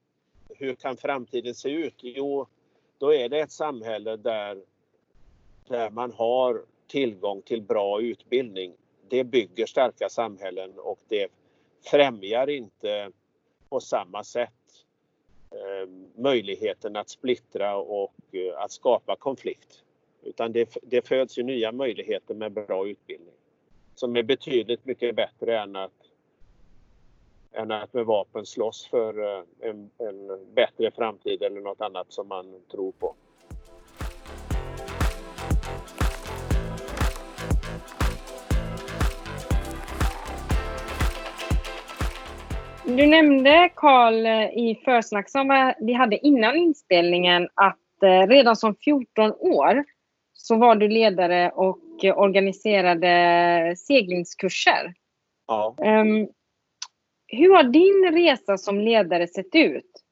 hur 0.49 0.75
kan 0.75 0.97
framtiden 0.97 1.55
se 1.55 1.69
ut? 1.69 1.95
Jo, 1.97 2.47
då 2.97 3.13
är 3.13 3.29
det 3.29 3.39
ett 3.39 3.51
samhälle 3.51 4.15
där, 4.15 4.63
där 5.67 5.89
man 5.89 6.11
har 6.11 6.65
tillgång 6.87 7.41
till 7.41 7.61
bra 7.61 8.01
utbildning. 8.01 8.73
Det 9.09 9.23
bygger 9.23 9.65
starka 9.65 10.09
samhällen 10.09 10.79
och 10.79 10.99
det 11.07 11.31
främjar 11.85 12.49
inte 12.49 13.11
på 13.69 13.79
samma 13.79 14.23
sätt 14.23 14.85
eh, 15.51 15.89
möjligheten 16.15 16.95
att 16.95 17.09
splittra 17.09 17.77
och 17.77 18.15
eh, 18.31 18.61
att 18.63 18.71
skapa 18.71 19.15
konflikt. 19.15 19.83
Utan 20.29 20.51
det, 20.51 20.77
det 20.81 21.07
föds 21.07 21.37
ju 21.37 21.43
nya 21.43 21.71
möjligheter 21.71 22.33
med 22.33 22.51
bra 22.51 22.87
utbildning. 22.87 23.33
Som 23.95 24.15
är 24.15 24.23
betydligt 24.23 24.85
mycket 24.85 25.15
bättre 25.15 25.59
än 25.59 25.75
att, 25.75 25.91
än 27.53 27.71
att 27.71 27.93
med 27.93 28.05
vapen 28.05 28.45
slåss 28.45 28.87
för 28.87 29.37
eh, 29.37 29.43
en, 29.59 29.89
en 29.97 30.45
bättre 30.53 30.91
framtid 30.91 31.43
eller 31.43 31.61
något 31.61 31.81
annat 31.81 32.13
som 32.13 32.27
man 32.27 32.61
tror 32.71 32.91
på. 32.91 33.15
Du 42.85 43.07
nämnde 43.07 43.69
Karl 43.75 44.25
eh, 44.25 44.43
i 44.43 44.81
försnack 44.85 45.29
som 45.29 45.73
vi 45.79 45.93
hade 45.93 46.27
innan 46.27 46.55
inspelningen 46.55 47.49
att 47.53 48.03
eh, 48.03 48.27
redan 48.27 48.55
som 48.55 48.75
14 48.75 49.33
år 49.39 49.85
så 50.41 50.55
var 50.55 50.75
du 50.75 50.87
ledare 50.87 51.51
och 51.55 51.79
organiserade 52.15 53.75
seglingskurser. 53.77 54.93
Ja. 55.47 55.75
Um, 55.77 56.27
hur 57.27 57.55
har 57.55 57.63
din 57.63 58.11
resa 58.11 58.57
som 58.57 58.79
ledare 58.79 59.27
sett 59.27 59.55
ut? 59.55 60.03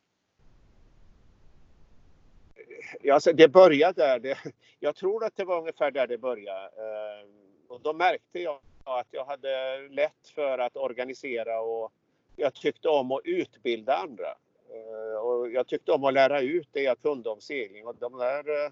Ja, 3.02 3.14
alltså 3.14 3.34
det 3.34 3.48
började 3.48 4.02
där. 4.02 4.20
Det, 4.20 4.38
jag 4.80 4.96
tror 4.96 5.24
att 5.24 5.36
det 5.36 5.46
var 5.46 5.60
ungefär 5.60 5.92
där 5.92 6.08
det 6.08 6.18
började. 6.18 6.66
Uh, 6.66 7.28
och 7.68 7.82
då 7.82 7.94
märkte 7.94 8.40
jag 8.40 8.60
att 8.84 9.08
jag 9.12 9.26
hade 9.26 9.80
lätt 9.90 10.28
för 10.36 10.60
att 10.60 10.78
organisera 10.78 11.62
och 11.62 11.92
jag 12.36 12.54
tyckte 12.54 12.90
om 12.90 13.12
att 13.12 13.22
utbilda 13.24 13.96
andra. 13.96 14.36
Uh, 14.76 15.20
och 15.20 15.52
jag 15.52 15.68
tyckte 15.68 15.92
om 15.92 16.04
att 16.04 16.14
lära 16.14 16.42
ut 16.42 16.68
det 16.72 16.82
jag 16.82 17.02
kunde 17.02 17.30
om 17.30 17.42
segling 17.42 17.88
och 17.88 17.96
de 17.96 18.18
där 18.18 18.50
uh, 18.50 18.72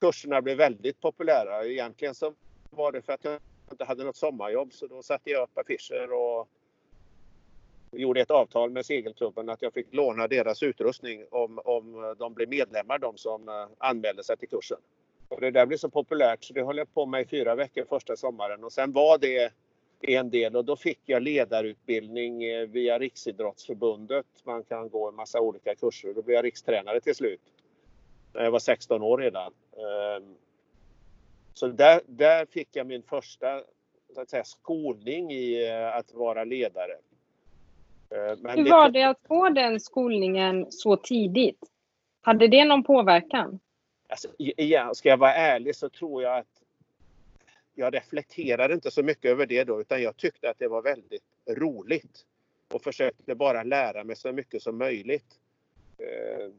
kurserna 0.00 0.42
blev 0.42 0.56
väldigt 0.56 1.00
populära. 1.00 1.66
Egentligen 1.66 2.14
så 2.14 2.34
var 2.70 2.92
det 2.92 3.02
för 3.02 3.12
att 3.12 3.24
jag 3.24 3.40
inte 3.70 3.84
hade 3.84 4.04
något 4.04 4.16
sommarjobb 4.16 4.72
så 4.72 4.86
då 4.86 5.02
satte 5.02 5.30
jag 5.30 5.42
upp 5.42 5.58
affischer 5.58 6.12
och 6.12 6.48
gjorde 7.92 8.20
ett 8.20 8.30
avtal 8.30 8.70
med 8.70 8.86
segelklubben 8.86 9.48
att 9.48 9.62
jag 9.62 9.72
fick 9.72 9.94
låna 9.94 10.28
deras 10.28 10.62
utrustning 10.62 11.24
om, 11.30 11.60
om 11.64 12.14
de 12.18 12.34
blev 12.34 12.48
medlemmar, 12.48 12.98
de 12.98 13.16
som 13.16 13.48
eh, 13.48 13.66
anmälde 13.78 14.24
sig 14.24 14.36
till 14.36 14.48
kursen. 14.48 14.78
Och 15.28 15.40
det 15.40 15.50
där 15.50 15.66
blev 15.66 15.78
så 15.78 15.90
populärt 15.90 16.44
så 16.44 16.52
det 16.52 16.64
höll 16.64 16.78
jag 16.78 16.94
på 16.94 17.06
med 17.06 17.20
i 17.20 17.24
fyra 17.24 17.54
veckor 17.54 17.84
första 17.88 18.16
sommaren 18.16 18.64
och 18.64 18.72
sen 18.72 18.92
var 18.92 19.18
det 19.18 19.52
en 20.00 20.30
del 20.30 20.56
och 20.56 20.64
då 20.64 20.76
fick 20.76 21.00
jag 21.04 21.22
ledarutbildning 21.22 22.44
eh, 22.44 22.66
via 22.66 22.98
Riksidrottsförbundet. 22.98 24.26
Man 24.44 24.62
kan 24.64 24.88
gå 24.88 25.08
en 25.08 25.14
massa 25.14 25.40
olika 25.40 25.74
kurser 25.74 26.08
och 26.08 26.14
då 26.14 26.22
blev 26.22 26.34
jag 26.34 26.44
rikstränare 26.44 27.00
till 27.00 27.14
slut. 27.14 27.40
När 28.32 28.44
jag 28.44 28.50
var 28.50 28.58
16 28.58 29.02
år 29.02 29.18
redan. 29.18 29.52
Ehm, 29.76 30.34
så 31.54 31.68
där, 31.68 32.00
där 32.06 32.46
fick 32.46 32.68
jag 32.72 32.86
min 32.86 33.02
första 33.02 33.62
så 34.14 34.20
att 34.20 34.30
säga, 34.30 34.44
skolning 34.44 35.32
i 35.32 35.68
eh, 35.68 35.96
att 35.96 36.14
vara 36.14 36.44
ledare. 36.44 36.92
Eh, 38.10 38.38
men 38.38 38.58
Hur 38.58 38.70
var 38.70 38.90
det 38.90 39.02
att 39.02 39.20
få 39.28 39.48
den 39.48 39.80
skolningen 39.80 40.66
så 40.70 40.96
tidigt? 40.96 41.58
Hade 42.20 42.48
det 42.48 42.64
någon 42.64 42.84
påverkan? 42.84 43.60
Alltså, 44.08 44.28
igen, 44.38 44.94
ska 44.94 45.08
jag 45.08 45.16
vara 45.16 45.34
ärlig 45.34 45.76
så 45.76 45.88
tror 45.88 46.22
jag 46.22 46.38
att 46.38 46.62
jag 47.74 47.94
reflekterade 47.94 48.74
inte 48.74 48.90
så 48.90 49.02
mycket 49.02 49.30
över 49.30 49.46
det 49.46 49.64
då 49.64 49.80
utan 49.80 50.02
jag 50.02 50.16
tyckte 50.16 50.50
att 50.50 50.58
det 50.58 50.68
var 50.68 50.82
väldigt 50.82 51.22
roligt 51.50 52.26
och 52.72 52.82
försökte 52.82 53.34
bara 53.34 53.62
lära 53.62 54.04
mig 54.04 54.16
så 54.16 54.32
mycket 54.32 54.62
som 54.62 54.78
möjligt. 54.78 55.38
Eh, 55.98 56.50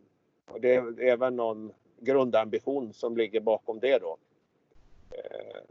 och 0.54 0.62
det 0.62 0.75
är 0.75 1.17
väl 1.17 1.34
någon 1.34 1.73
grundambition 1.99 2.93
som 2.93 3.17
ligger 3.17 3.39
bakom 3.39 3.79
det 3.79 3.99
då. 3.99 4.17
Eh, 5.12 5.62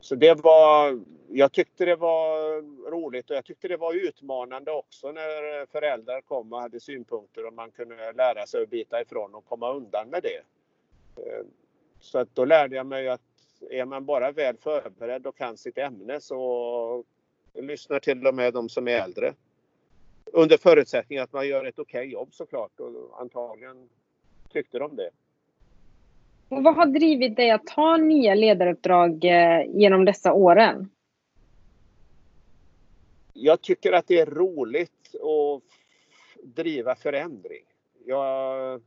så 0.00 0.14
det 0.14 0.34
var, 0.34 1.00
jag 1.28 1.52
tyckte 1.52 1.84
det 1.84 1.96
var 1.96 2.60
roligt 2.90 3.30
och 3.30 3.36
jag 3.36 3.44
tyckte 3.44 3.68
det 3.68 3.76
var 3.76 3.94
utmanande 3.94 4.70
också 4.70 5.12
när 5.12 5.66
föräldrar 5.66 6.20
kom 6.20 6.52
och 6.52 6.60
hade 6.60 6.80
synpunkter 6.80 7.46
och 7.46 7.52
man 7.52 7.70
kunde 7.70 8.12
lära 8.12 8.46
sig 8.46 8.62
att 8.62 8.70
bita 8.70 9.00
ifrån 9.00 9.34
och 9.34 9.44
komma 9.44 9.72
undan 9.72 10.08
med 10.08 10.22
det. 10.22 10.42
Eh, 11.22 11.44
så 12.00 12.18
att 12.18 12.34
då 12.34 12.44
lärde 12.44 12.76
jag 12.76 12.86
mig 12.86 13.08
att 13.08 13.20
är 13.70 13.84
man 13.84 14.04
bara 14.04 14.32
väl 14.32 14.56
förberedd 14.56 15.26
och 15.26 15.36
kan 15.36 15.56
sitt 15.56 15.78
ämne 15.78 16.20
så 16.20 17.04
lyssnar 17.54 18.00
till 18.00 18.26
och 18.26 18.34
med 18.34 18.52
de 18.52 18.68
som 18.68 18.88
är 18.88 19.00
äldre. 19.02 19.34
Under 20.32 20.56
förutsättning 20.56 21.18
att 21.18 21.32
man 21.32 21.48
gör 21.48 21.64
ett 21.64 21.78
okej 21.78 22.00
okay 22.00 22.12
jobb 22.12 22.34
såklart 22.34 22.80
och 22.80 23.20
antagligen 23.20 23.88
tyckte 24.52 24.78
de 24.78 24.96
det. 24.96 25.10
Och 26.48 26.62
vad 26.62 26.74
har 26.74 26.86
drivit 26.86 27.36
dig 27.36 27.50
att 27.50 27.66
ta 27.66 27.96
nya 27.96 28.34
ledaruppdrag 28.34 29.24
eh, 29.24 29.62
genom 29.74 30.04
dessa 30.04 30.32
åren? 30.32 30.90
Jag 33.32 33.60
tycker 33.62 33.92
att 33.92 34.06
det 34.06 34.18
är 34.18 34.26
roligt 34.26 35.14
att 35.14 35.62
driva 36.42 36.94
förändring. 36.94 37.64
Jag, 38.04 38.80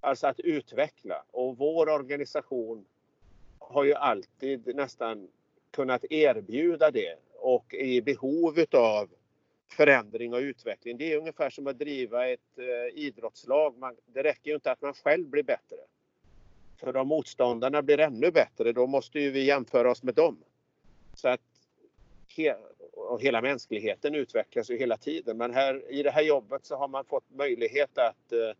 alltså 0.00 0.26
att 0.26 0.40
utveckla. 0.40 1.24
Och 1.30 1.56
vår 1.58 1.88
organisation 1.88 2.84
har 3.58 3.84
ju 3.84 3.94
alltid 3.94 4.76
nästan 4.76 5.28
kunnat 5.70 6.04
erbjuda 6.10 6.90
det 6.90 7.16
och 7.40 7.74
är 7.74 7.84
i 7.84 8.02
behov 8.02 8.58
utav 8.58 9.08
förändring 9.68 10.34
och 10.34 10.40
utveckling. 10.40 10.96
Det 10.98 11.12
är 11.12 11.18
ungefär 11.18 11.50
som 11.50 11.66
att 11.66 11.78
driva 11.78 12.28
ett 12.28 12.58
eh, 12.58 12.98
idrottslag. 12.98 13.78
Man, 13.78 13.96
det 14.06 14.22
räcker 14.22 14.50
ju 14.50 14.54
inte 14.54 14.72
att 14.72 14.82
man 14.82 14.94
själv 14.94 15.28
blir 15.28 15.42
bättre. 15.42 15.76
För 16.78 16.96
om 16.96 17.08
motståndarna 17.08 17.82
blir 17.82 18.00
ännu 18.00 18.30
bättre, 18.30 18.72
då 18.72 18.86
måste 18.86 19.20
ju 19.20 19.30
vi 19.30 19.44
jämföra 19.44 19.90
oss 19.90 20.02
med 20.02 20.14
dem. 20.14 20.36
Så 21.14 21.28
att 21.28 21.40
he, 22.36 22.54
och 22.92 23.22
hela 23.22 23.42
mänskligheten 23.42 24.14
utvecklas 24.14 24.70
ju 24.70 24.78
hela 24.78 24.96
tiden. 24.96 25.36
Men 25.36 25.54
här, 25.54 25.90
i 25.90 26.02
det 26.02 26.10
här 26.10 26.22
jobbet 26.22 26.64
så 26.64 26.76
har 26.76 26.88
man 26.88 27.04
fått 27.04 27.30
möjlighet 27.30 27.98
att 27.98 28.32
eh, 28.32 28.56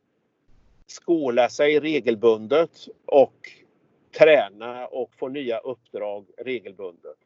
skola 0.87 1.49
sig 1.49 1.81
regelbundet 1.81 2.89
och 3.05 3.53
träna 4.19 4.87
och 4.87 5.15
få 5.15 5.29
nya 5.29 5.59
uppdrag 5.59 6.27
regelbundet. 6.37 7.17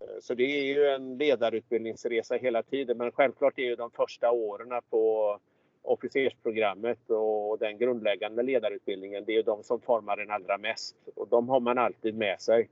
Eh, 0.00 0.06
så 0.20 0.34
det 0.34 0.44
är 0.44 0.64
ju 0.64 0.86
en 0.86 1.18
ledarutbildningsresa 1.18 2.34
hela 2.34 2.62
tiden 2.62 2.98
men 2.98 3.12
självklart 3.12 3.58
är 3.58 3.62
ju 3.62 3.76
de 3.76 3.90
första 3.90 4.30
åren 4.30 4.82
på 4.90 5.38
officersprogrammet 5.86 7.10
och 7.10 7.58
den 7.58 7.78
grundläggande 7.78 8.42
ledarutbildningen, 8.42 9.24
det 9.24 9.32
är 9.32 9.36
ju 9.36 9.42
de 9.42 9.62
som 9.62 9.80
formar 9.80 10.18
en 10.18 10.30
allra 10.30 10.58
mest 10.58 10.96
och 11.14 11.28
de 11.28 11.48
har 11.48 11.60
man 11.60 11.78
alltid 11.78 12.14
med 12.14 12.40
sig. 12.40 12.68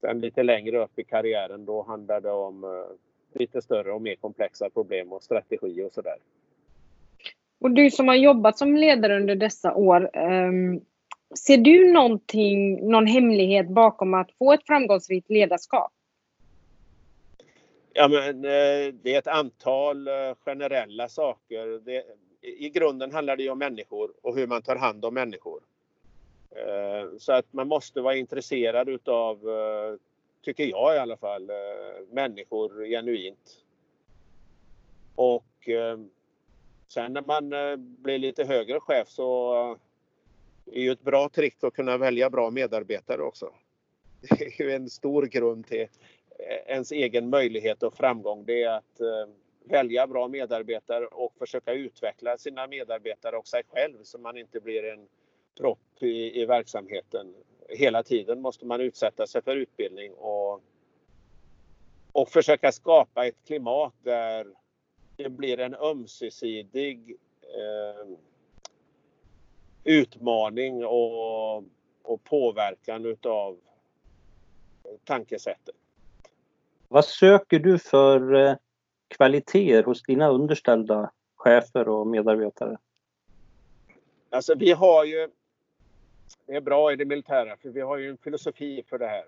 Sen 0.00 0.20
lite 0.20 0.42
längre 0.42 0.84
upp 0.84 0.98
i 0.98 1.04
karriären 1.04 1.64
då 1.64 1.82
handlar 1.82 2.20
det 2.20 2.30
om 2.30 2.64
eh, 2.64 3.38
lite 3.38 3.62
större 3.62 3.92
och 3.92 4.02
mer 4.02 4.16
komplexa 4.16 4.70
problem 4.70 5.12
och 5.12 5.22
strategi 5.22 5.82
och 5.82 5.92
sådär. 5.92 6.16
Och 7.60 7.70
du 7.70 7.90
som 7.90 8.08
har 8.08 8.14
jobbat 8.14 8.58
som 8.58 8.76
ledare 8.76 9.16
under 9.16 9.36
dessa 9.36 9.74
år, 9.74 10.10
ehm, 10.12 10.80
ser 11.46 11.56
du 11.56 11.92
någonting, 11.92 12.88
någon 12.90 13.06
hemlighet 13.06 13.68
bakom 13.68 14.14
att 14.14 14.30
få 14.38 14.52
ett 14.52 14.66
framgångsrikt 14.66 15.30
ledarskap? 15.30 15.92
Ja, 17.98 18.08
men, 18.08 18.44
eh, 18.44 18.94
det 19.02 19.14
är 19.14 19.18
ett 19.18 19.26
antal 19.26 20.08
eh, 20.08 20.34
generella 20.44 21.08
saker. 21.08 21.80
Det, 21.84 22.04
I 22.40 22.70
grunden 22.70 23.12
handlar 23.12 23.36
det 23.36 23.42
ju 23.42 23.50
om 23.50 23.58
människor 23.58 24.12
och 24.22 24.36
hur 24.36 24.46
man 24.46 24.62
tar 24.62 24.76
hand 24.76 25.04
om 25.04 25.14
människor. 25.14 25.60
Eh, 26.50 27.18
så 27.18 27.32
att 27.32 27.52
man 27.52 27.68
måste 27.68 28.00
vara 28.00 28.16
intresserad 28.16 28.88
utav, 28.88 29.40
tycker 30.42 30.64
jag 30.64 30.96
i 30.96 30.98
alla 30.98 31.16
fall, 31.16 31.50
människor 32.10 32.84
genuint. 32.84 33.64
Och 35.14 35.68
sen 36.88 37.12
när 37.12 37.22
man 37.26 37.50
blir 38.02 38.18
lite 38.18 38.44
högre 38.44 38.80
chef 38.80 39.08
så 39.08 39.54
är 40.66 40.80
ju 40.80 40.92
ett 40.92 41.02
bra 41.02 41.28
trick 41.28 41.64
att 41.64 41.74
kunna 41.74 41.98
välja 41.98 42.30
bra 42.30 42.50
medarbetare 42.50 43.22
också. 43.22 43.50
Det 44.20 44.44
är 44.44 44.62
ju 44.62 44.72
en 44.72 44.90
stor 44.90 45.22
grund 45.22 45.66
till 45.66 45.86
Eh, 46.38 46.72
ens 46.74 46.92
egen 46.92 47.30
möjlighet 47.30 47.82
och 47.82 47.94
framgång. 47.94 48.44
Det 48.44 48.62
är 48.62 48.70
att 48.70 49.00
eh, 49.00 49.28
välja 49.64 50.06
bra 50.06 50.28
medarbetare 50.28 51.06
och 51.06 51.34
försöka 51.38 51.72
utveckla 51.72 52.38
sina 52.38 52.66
medarbetare 52.66 53.36
och 53.36 53.48
sig 53.48 53.62
själv 53.68 54.02
så 54.02 54.18
man 54.18 54.36
inte 54.36 54.60
blir 54.60 54.84
en 54.84 55.08
propp 55.56 56.02
i, 56.02 56.42
i 56.42 56.46
verksamheten. 56.46 57.34
Hela 57.68 58.02
tiden 58.02 58.40
måste 58.40 58.66
man 58.66 58.80
utsätta 58.80 59.26
sig 59.26 59.42
för 59.42 59.56
utbildning 59.56 60.12
och, 60.12 60.62
och 62.12 62.28
försöka 62.28 62.72
skapa 62.72 63.26
ett 63.26 63.44
klimat 63.46 63.94
där 64.02 64.46
det 65.16 65.28
blir 65.28 65.60
en 65.60 65.74
ömsesidig 65.74 67.16
eh, 67.42 68.16
utmaning 69.84 70.84
och, 70.84 71.56
och 72.02 72.24
påverkan 72.24 73.04
utav 73.04 73.58
tankesättet. 75.04 75.74
Vad 76.96 77.04
söker 77.04 77.58
du 77.58 77.78
för 77.78 78.34
eh, 78.34 78.54
kvaliteter 79.08 79.82
hos 79.82 80.02
dina 80.02 80.28
underställda 80.28 81.10
chefer 81.36 81.88
och 81.88 82.06
medarbetare? 82.06 82.78
Alltså 84.30 84.54
vi 84.54 84.72
har 84.72 85.04
ju, 85.04 85.28
det 86.46 86.56
är 86.56 86.60
bra 86.60 86.92
i 86.92 86.96
det 86.96 87.04
militära 87.04 87.56
för 87.56 87.68
vi 87.68 87.80
har 87.80 87.96
ju 87.96 88.10
en 88.10 88.16
filosofi 88.16 88.82
för 88.88 88.98
det 88.98 89.06
här. 89.06 89.24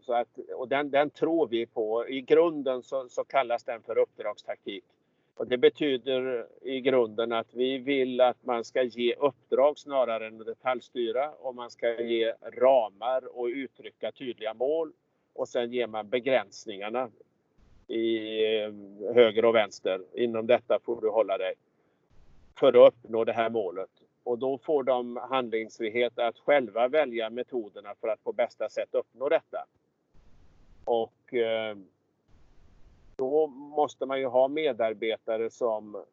Så 0.00 0.12
att, 0.12 0.38
och 0.56 0.68
den, 0.68 0.90
den 0.90 1.10
tror 1.10 1.48
vi 1.48 1.66
på. 1.66 2.08
I 2.08 2.20
grunden 2.20 2.82
så, 2.82 3.08
så 3.08 3.24
kallas 3.24 3.64
den 3.64 3.82
för 3.82 3.98
uppdragstaktik. 3.98 4.84
Och 5.34 5.46
det 5.46 5.58
betyder 5.58 6.46
i 6.62 6.80
grunden 6.80 7.32
att 7.32 7.54
vi 7.54 7.78
vill 7.78 8.20
att 8.20 8.44
man 8.44 8.64
ska 8.64 8.82
ge 8.82 9.14
uppdrag 9.14 9.78
snarare 9.78 10.26
än 10.26 10.38
detaljstyra 10.38 11.30
och 11.30 11.54
man 11.54 11.70
ska 11.70 12.00
ge 12.00 12.34
ramar 12.42 13.38
och 13.38 13.46
uttrycka 13.46 14.12
tydliga 14.12 14.54
mål 14.54 14.92
och 15.32 15.48
sen 15.48 15.72
ger 15.72 15.86
man 15.86 16.08
begränsningarna 16.08 17.10
i 17.86 18.44
eh, 18.56 18.72
höger 19.14 19.44
och 19.44 19.54
vänster. 19.54 20.00
Inom 20.14 20.46
detta 20.46 20.78
får 20.78 21.00
du 21.00 21.08
hålla 21.08 21.38
dig 21.38 21.54
för 22.58 22.68
att 22.68 22.92
uppnå 22.94 23.24
det 23.24 23.32
här 23.32 23.50
målet. 23.50 23.90
Och 24.24 24.38
då 24.38 24.58
får 24.58 24.82
de 24.82 25.16
handlingsfrihet 25.16 26.18
att 26.18 26.38
själva 26.38 26.88
välja 26.88 27.30
metoderna 27.30 27.94
för 28.00 28.08
att 28.08 28.24
på 28.24 28.32
bästa 28.32 28.68
sätt 28.68 28.88
uppnå 28.92 29.28
detta. 29.28 29.64
Och 30.84 31.34
eh, 31.34 31.76
då 33.16 33.46
måste 33.46 34.06
man 34.06 34.20
ju 34.20 34.26
ha 34.26 34.48
medarbetare 34.48 35.50
som 35.50 36.04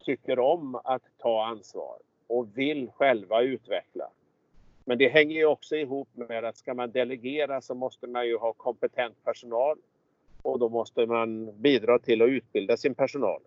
tycker 0.00 0.38
om 0.38 0.80
att 0.84 1.02
ta 1.18 1.44
ansvar 1.44 1.98
och 2.26 2.58
vill 2.58 2.90
själva 2.90 3.42
utveckla. 3.42 4.10
Men 4.84 4.98
det 4.98 5.08
hänger 5.08 5.36
ju 5.36 5.46
också 5.46 5.76
ihop 5.76 6.08
med 6.14 6.44
att 6.44 6.56
ska 6.56 6.74
man 6.74 6.90
delegera 6.90 7.60
så 7.60 7.74
måste 7.74 8.06
man 8.06 8.26
ju 8.26 8.36
ha 8.36 8.52
kompetent 8.52 9.24
personal 9.24 9.78
och 10.42 10.58
då 10.58 10.68
måste 10.68 11.06
man 11.06 11.60
bidra 11.60 11.98
till 11.98 12.22
att 12.22 12.28
utbilda 12.28 12.76
sin 12.76 12.94
personal. 12.94 13.40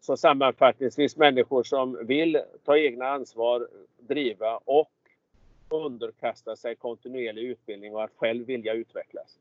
Så 0.00 0.16
sammanfattningsvis 0.16 1.16
människor 1.16 1.62
som 1.62 2.06
vill 2.06 2.40
ta 2.64 2.78
egna 2.78 3.08
ansvar, 3.08 3.68
driva 3.98 4.56
och 4.56 4.90
underkasta 5.68 6.56
sig 6.56 6.74
kontinuerlig 6.74 7.42
utbildning 7.42 7.94
och 7.94 8.04
att 8.04 8.12
själv 8.16 8.46
vilja 8.46 8.72
utvecklas. 8.72 9.38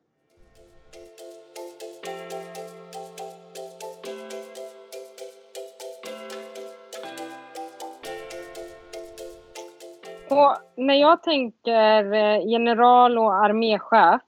När 10.76 10.94
jag 10.94 11.24
tänker 11.24 12.14
eh, 12.14 12.48
general 12.48 13.18
och 13.18 13.36
arméchef, 13.36 14.22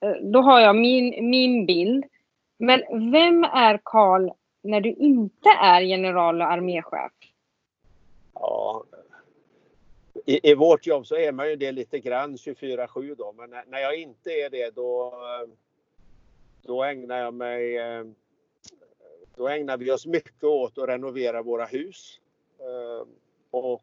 eh, 0.00 0.10
då 0.22 0.40
har 0.40 0.60
jag 0.60 0.76
min, 0.76 1.30
min 1.30 1.66
bild. 1.66 2.04
Men 2.58 3.10
vem 3.12 3.44
är 3.44 3.80
Karl 3.84 4.30
när 4.62 4.80
du 4.80 4.92
inte 4.92 5.48
är 5.48 5.80
general 5.80 6.40
och 6.40 6.50
arméchef? 6.50 7.12
Ja, 8.34 8.84
i, 10.26 10.50
I 10.50 10.54
vårt 10.54 10.86
jobb 10.86 11.06
så 11.06 11.16
är 11.16 11.32
man 11.32 11.48
ju 11.50 11.56
det 11.56 11.72
lite 11.72 11.98
grann 11.98 12.36
24-7 12.36 13.14
då, 13.18 13.34
men 13.38 13.50
när, 13.50 13.64
när 13.66 13.78
jag 13.78 13.96
inte 13.96 14.30
är 14.30 14.50
det 14.50 14.74
då, 14.74 15.14
då 16.62 16.84
ägnar 16.84 17.18
jag 17.18 17.34
mig 17.34 17.78
eh, 17.78 18.04
då 19.36 19.48
ägnar 19.48 19.76
vi 19.76 19.92
oss 19.92 20.06
mycket 20.06 20.44
åt 20.44 20.78
att 20.78 20.88
renovera 20.88 21.42
våra 21.42 21.64
hus. 21.64 22.20
Och 23.50 23.82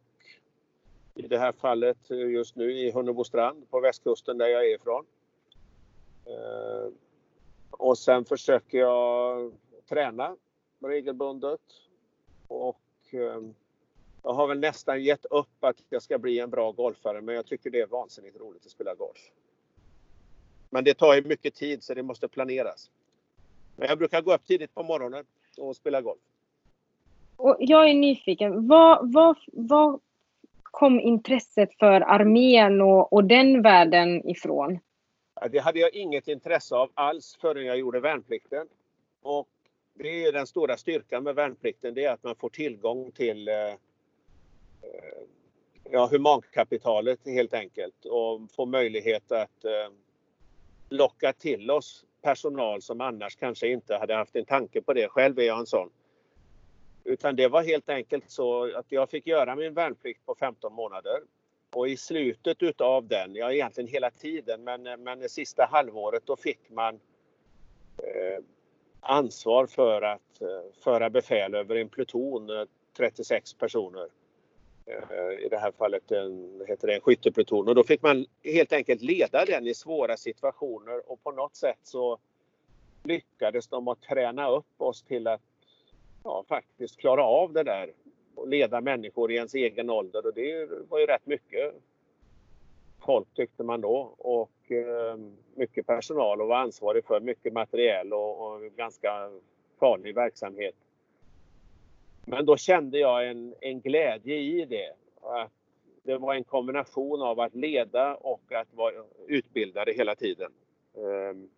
det 1.30 1.38
här 1.38 1.52
fallet 1.52 2.12
eh, 2.12 2.18
just 2.18 2.56
nu 2.56 2.72
i 2.72 2.92
Hunnebostrand 2.92 3.70
på 3.70 3.80
västkusten 3.80 4.38
där 4.38 4.48
jag 4.48 4.66
är 4.66 4.76
ifrån. 4.76 5.06
Eh, 6.26 6.92
och 7.72 7.98
sen 7.98 8.26
försöker 8.26 8.78
jag 8.78 9.52
träna 9.90 10.36
regelbundet. 10.80 11.62
Och 12.48 12.80
eh, 13.12 13.42
jag 14.24 14.34
har 14.34 14.48
väl 14.48 14.60
nästan 14.60 15.04
gett 15.04 15.26
upp 15.26 15.64
att 15.64 15.84
jag 15.90 16.02
ska 16.02 16.18
bli 16.18 16.40
en 16.40 16.50
bra 16.50 16.72
golfare 16.72 17.22
men 17.22 17.36
jag 17.36 17.46
tycker 17.46 17.70
det 17.70 17.82
är 17.82 17.88
vansinnigt 17.88 18.40
roligt 18.40 18.66
att 18.66 18.72
spela 18.72 18.96
golf. 18.96 19.32
Men 20.70 20.84
det 20.84 20.94
tar 20.94 21.16
ju 21.16 21.22
mycket 21.22 21.56
tid 21.56 21.84
så 21.84 21.94
det 21.94 22.04
måste 22.04 22.28
planeras. 22.28 22.92
Men 23.76 23.90
jag 23.90 23.98
brukar 23.98 24.22
gå 24.22 24.34
upp 24.34 24.46
tidigt 24.46 24.74
på 24.74 24.84
morgonen 24.84 25.26
och 25.58 25.76
spela 25.76 26.02
golf. 26.02 26.20
Och 27.36 27.58
jag 27.60 27.90
är 27.90 27.94
nyfiken. 27.94 28.68
Vad, 28.68 29.14
vad, 29.14 29.38
vad 29.48 30.00
kom 30.72 31.00
intresset 31.00 31.74
för 31.80 32.02
armén 32.02 32.82
och, 32.82 33.14
och 33.14 33.24
den 33.24 33.62
världen 33.62 34.30
ifrån? 34.30 34.80
Det 35.52 35.60
hade 35.60 35.80
jag 35.80 35.94
inget 35.94 36.28
intresse 36.28 36.76
av 36.76 36.90
alls 36.94 37.38
förrän 37.42 37.66
jag 37.66 37.78
gjorde 37.78 38.00
värnplikten. 38.00 38.68
Och 39.22 39.48
det 39.94 40.26
är 40.26 40.32
den 40.32 40.48
stora 40.48 40.78
styrkan 40.78 41.24
med 41.24 41.36
värnplikten, 41.36 41.94
det 41.94 42.06
är 42.06 42.14
att 42.14 42.24
man 42.24 42.36
får 42.36 42.50
tillgång 42.50 43.12
till 43.12 43.48
eh, 43.48 43.56
eh, 43.56 43.76
ja, 45.92 46.08
humankapitalet 46.12 47.20
helt 47.26 47.54
enkelt 47.54 48.06
och 48.06 48.52
får 48.56 48.66
möjlighet 48.66 49.32
att 49.32 49.66
eh, 49.66 49.94
locka 50.90 51.34
till 51.34 51.72
oss 51.72 52.06
personal 52.22 52.82
som 52.82 53.02
annars 53.02 53.36
kanske 53.36 53.68
inte 53.68 53.98
hade 53.98 54.16
haft 54.16 54.36
en 54.36 54.46
tanke 54.46 54.82
på 54.82 54.94
det. 54.94 55.08
Själv 55.08 55.40
är 55.40 55.44
jag 55.44 55.60
en 55.60 55.66
sån. 55.66 55.90
Utan 57.04 57.36
det 57.36 57.48
var 57.48 57.64
helt 57.64 57.90
enkelt 57.90 58.32
så 58.32 58.76
att 58.76 58.86
jag 58.90 59.10
fick 59.10 59.28
göra 59.28 59.56
min 59.56 59.74
värnplikt 59.74 60.26
på 60.26 60.36
15 60.36 60.74
månader. 60.74 61.20
Och 61.74 61.90
i 61.90 61.98
slutet 61.98 62.64
utav 62.64 63.08
den, 63.08 63.36
ja 63.36 63.52
egentligen 63.52 63.88
hela 63.88 64.12
tiden, 64.12 64.64
men, 64.64 64.84
men 64.84 65.20
det 65.20 65.30
sista 65.30 65.66
halvåret 65.72 66.24
då 66.26 66.36
fick 66.36 66.70
man 66.70 67.00
eh, 67.98 68.44
ansvar 69.00 69.66
för 69.66 70.02
att 70.02 70.42
eh, 70.42 70.82
föra 70.84 71.10
befäl 71.10 71.56
över 71.56 71.76
en 71.76 71.90
pluton, 71.90 72.50
eh, 72.50 72.66
36 72.98 73.54
personer. 73.54 74.08
Eh, 74.86 75.46
I 75.46 75.48
det 75.50 75.58
här 75.58 75.72
fallet 75.72 76.12
en, 76.12 76.62
heter 76.68 76.88
det 76.88 76.96
en 76.96 77.02
skyttepluton 77.02 77.68
och 77.68 77.76
då 77.76 77.84
fick 77.84 78.02
man 78.02 78.26
helt 78.44 78.74
enkelt 78.74 79.02
leda 79.02 79.46
den 79.46 79.68
i 79.68 79.74
svåra 79.74 80.18
situationer 80.18 81.12
och 81.12 81.24
på 81.24 81.32
något 81.32 81.56
sätt 81.56 81.80
så 81.84 82.18
lyckades 83.04 83.68
de 83.68 83.88
att 83.88 84.02
träna 84.02 84.50
upp 84.50 84.82
oss 84.82 85.04
till 85.04 85.28
att 85.28 85.42
ja, 86.24 86.44
faktiskt 86.48 86.98
klara 86.98 87.24
av 87.24 87.54
det 87.54 87.64
där 87.64 87.94
och 88.36 88.48
leda 88.48 88.82
människor 88.82 89.32
i 89.32 89.36
ens 89.36 89.54
egen 89.54 89.90
ålder 89.90 90.26
och 90.26 90.34
det 90.34 90.70
var 90.90 91.00
ju 91.00 91.06
rätt 91.06 91.26
mycket 91.26 91.76
folk 93.10 93.28
tyckte 93.34 93.64
man 93.64 93.82
då 93.82 94.14
och 94.18 94.72
ehm, 94.72 95.38
mycket 95.56 95.88
personal 95.88 96.42
och 96.42 96.48
var 96.48 96.58
ansvarig 96.58 97.06
för 97.06 97.20
mycket 97.20 97.54
materiell 97.54 98.14
och, 98.14 98.48
och 98.48 98.62
ganska 98.62 99.30
farlig 99.80 100.16
verksamhet. 100.16 100.76
Men 102.26 102.46
då 102.46 102.58
kände 102.58 103.00
jag 103.00 103.30
en, 103.30 103.56
en 103.62 103.82
glädje 103.82 104.36
i 104.36 104.66
det. 104.66 104.94
Att 105.22 105.52
det 106.04 106.18
var 106.18 106.36
en 106.36 106.44
kombination 106.44 107.22
av 107.22 107.40
att 107.40 107.56
leda 107.56 108.16
och 108.16 108.52
att 108.52 108.74
vara 108.74 108.94
utbildade 109.28 109.94
hela 109.94 110.16
tiden. 110.16 110.52
Um, 110.94 111.50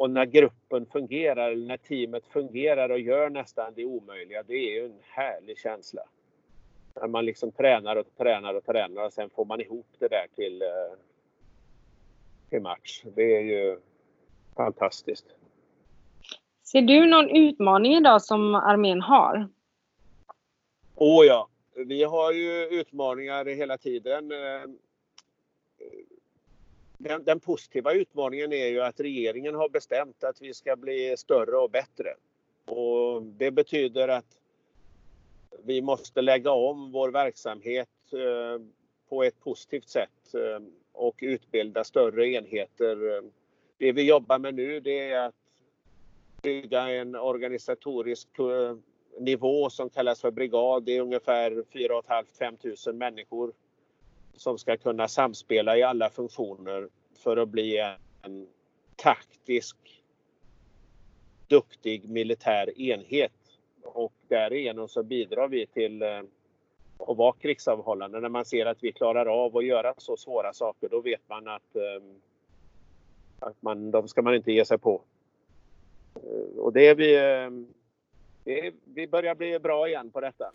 och 0.00 0.10
när 0.10 0.26
gruppen 0.26 0.86
fungerar, 0.86 1.56
när 1.56 1.76
teamet 1.76 2.26
fungerar 2.26 2.88
och 2.88 3.00
gör 3.00 3.30
nästan 3.30 3.72
det 3.76 3.84
omöjliga, 3.84 4.42
det 4.42 4.54
är 4.54 4.74
ju 4.74 4.86
en 4.86 5.00
härlig 5.02 5.58
känsla. 5.58 6.02
När 6.94 7.08
man 7.08 7.24
liksom 7.24 7.52
tränar 7.52 7.96
och 7.96 8.06
tränar 8.16 8.54
och 8.54 8.64
tränar 8.64 9.04
och 9.04 9.12
sen 9.12 9.30
får 9.30 9.44
man 9.44 9.60
ihop 9.60 9.86
det 9.98 10.08
där 10.08 10.26
till, 10.34 10.62
uh, 10.62 10.98
till 12.50 12.62
match. 12.62 13.02
Det 13.14 13.36
är 13.36 13.40
ju 13.40 13.78
fantastiskt. 14.56 15.26
Ser 16.62 16.82
du 16.82 17.06
någon 17.06 17.30
utmaning 17.36 17.94
idag 17.94 18.22
som 18.22 18.54
armén 18.54 19.00
har? 19.00 19.48
Åh 20.94 21.20
oh 21.20 21.26
ja, 21.26 21.48
vi 21.86 22.04
har 22.04 22.32
ju 22.32 22.80
utmaningar 22.80 23.44
hela 23.44 23.78
tiden. 23.78 24.32
Den, 27.02 27.24
den, 27.24 27.40
positiva 27.40 27.92
utmaningen 27.92 28.52
är 28.52 28.66
ju 28.66 28.80
att 28.80 29.00
regeringen 29.00 29.54
har 29.54 29.68
bestämt 29.68 30.24
att 30.24 30.42
vi 30.42 30.54
ska 30.54 30.76
bli 30.76 31.14
större 31.16 31.56
och 31.56 31.70
bättre. 31.70 32.14
Och 32.64 33.22
det 33.22 33.50
betyder 33.50 34.08
att 34.08 34.38
vi 35.64 35.82
måste 35.82 36.22
lägga 36.22 36.50
om 36.50 36.92
vår 36.92 37.10
verksamhet 37.10 37.88
eh, 38.12 38.62
på 39.08 39.24
ett 39.24 39.40
positivt 39.40 39.88
sätt 39.88 40.34
eh, 40.34 40.66
och 40.92 41.18
utbilda 41.22 41.84
större 41.84 42.28
enheter. 42.28 43.22
Det 43.78 43.92
vi 43.92 44.02
jobbar 44.02 44.38
med 44.38 44.54
nu 44.54 44.80
det 44.80 45.10
är 45.10 45.26
att 45.26 45.34
bygga 46.42 46.90
en 46.90 47.16
organisatorisk 47.16 48.28
eh, 48.38 48.76
nivå 49.18 49.70
som 49.70 49.90
kallas 49.90 50.20
för 50.20 50.30
brigad. 50.30 50.82
Det 50.84 50.96
är 50.96 51.00
ungefär 51.00 51.64
4 51.72 52.00
500-5 52.00 52.86
000 52.88 52.96
människor 52.96 53.52
som 54.40 54.58
ska 54.58 54.76
kunna 54.76 55.08
samspela 55.08 55.76
i 55.76 55.82
alla 55.82 56.10
funktioner 56.10 56.88
för 57.18 57.36
att 57.36 57.48
bli 57.48 57.96
en 58.22 58.46
taktisk 58.96 59.76
duktig 61.48 62.08
militär 62.08 62.80
enhet. 62.80 63.32
Och 63.82 64.12
därigenom 64.28 64.88
så 64.88 65.02
bidrar 65.02 65.48
vi 65.48 65.66
till 65.66 66.02
eh, 66.02 66.20
att 66.98 67.16
vara 67.16 67.32
krigsavhållande. 67.32 68.20
När 68.20 68.28
man 68.28 68.44
ser 68.44 68.66
att 68.66 68.82
vi 68.82 68.92
klarar 68.92 69.26
av 69.26 69.56
att 69.56 69.64
göra 69.64 69.94
så 69.96 70.16
svåra 70.16 70.52
saker 70.52 70.88
då 70.88 71.00
vet 71.00 71.28
man 71.28 71.48
att, 71.48 71.76
eh, 71.76 72.02
att 73.38 73.62
man, 73.62 73.90
de 73.90 74.08
ska 74.08 74.22
man 74.22 74.34
inte 74.34 74.52
ge 74.52 74.64
sig 74.64 74.78
på. 74.78 75.02
Eh, 76.14 76.58
och 76.58 76.72
det 76.72 76.88
är 76.88 76.94
vi, 76.94 77.12
det 78.44 78.66
är, 78.66 78.72
vi 78.84 79.06
börjar 79.06 79.34
bli 79.34 79.58
bra 79.58 79.88
igen 79.88 80.10
på 80.10 80.20
detta. 80.20 80.52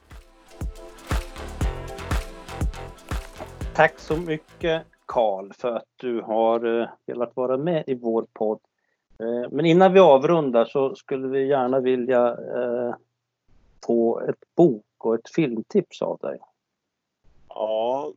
Tack 3.75 3.99
så 3.99 4.17
mycket 4.17 4.83
Karl 5.05 5.53
för 5.53 5.75
att 5.75 5.87
du 5.95 6.21
har 6.21 6.81
eh, 6.81 6.89
velat 7.05 7.35
vara 7.35 7.57
med 7.57 7.83
i 7.87 7.95
vår 7.95 8.27
podd. 8.33 8.59
Eh, 9.19 9.51
men 9.51 9.65
innan 9.65 9.93
vi 9.93 9.99
avrundar 9.99 10.65
så 10.65 10.95
skulle 10.95 11.27
vi 11.27 11.47
gärna 11.47 11.79
vilja 11.79 12.27
eh, 12.27 12.95
få 13.85 14.19
ett 14.19 14.55
bok 14.55 14.85
och 14.97 15.15
ett 15.15 15.29
filmtips 15.29 16.01
av 16.01 16.17
dig. 16.17 16.39
Ja, 17.49 18.13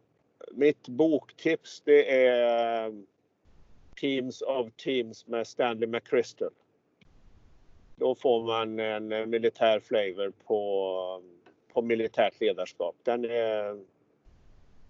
mitt 0.52 0.88
boktips 0.88 1.82
det 1.84 2.26
är 2.26 2.92
Teams 4.00 4.42
of 4.42 4.66
Teams 4.76 5.26
med 5.26 5.46
Stanley 5.46 5.88
McChrystal. 5.88 6.52
Då 7.96 8.14
får 8.14 8.42
man 8.42 8.80
en 8.80 9.30
militär 9.30 9.80
flavor 9.80 10.32
på, 10.46 11.22
på 11.72 11.82
militärt 11.82 12.40
ledarskap. 12.40 12.96
Den 13.02 13.24
är 13.24 13.78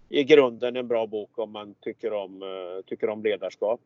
i 0.08 0.24
grunden 0.24 0.76
en 0.76 0.88
bra 0.88 1.06
bok 1.06 1.38
om 1.38 1.50
man 1.50 1.74
tycker 1.74 2.12
om, 2.12 2.42
eh, 2.42 2.84
tycker 2.86 3.08
om 3.08 3.22
ledarskap. 3.22 3.80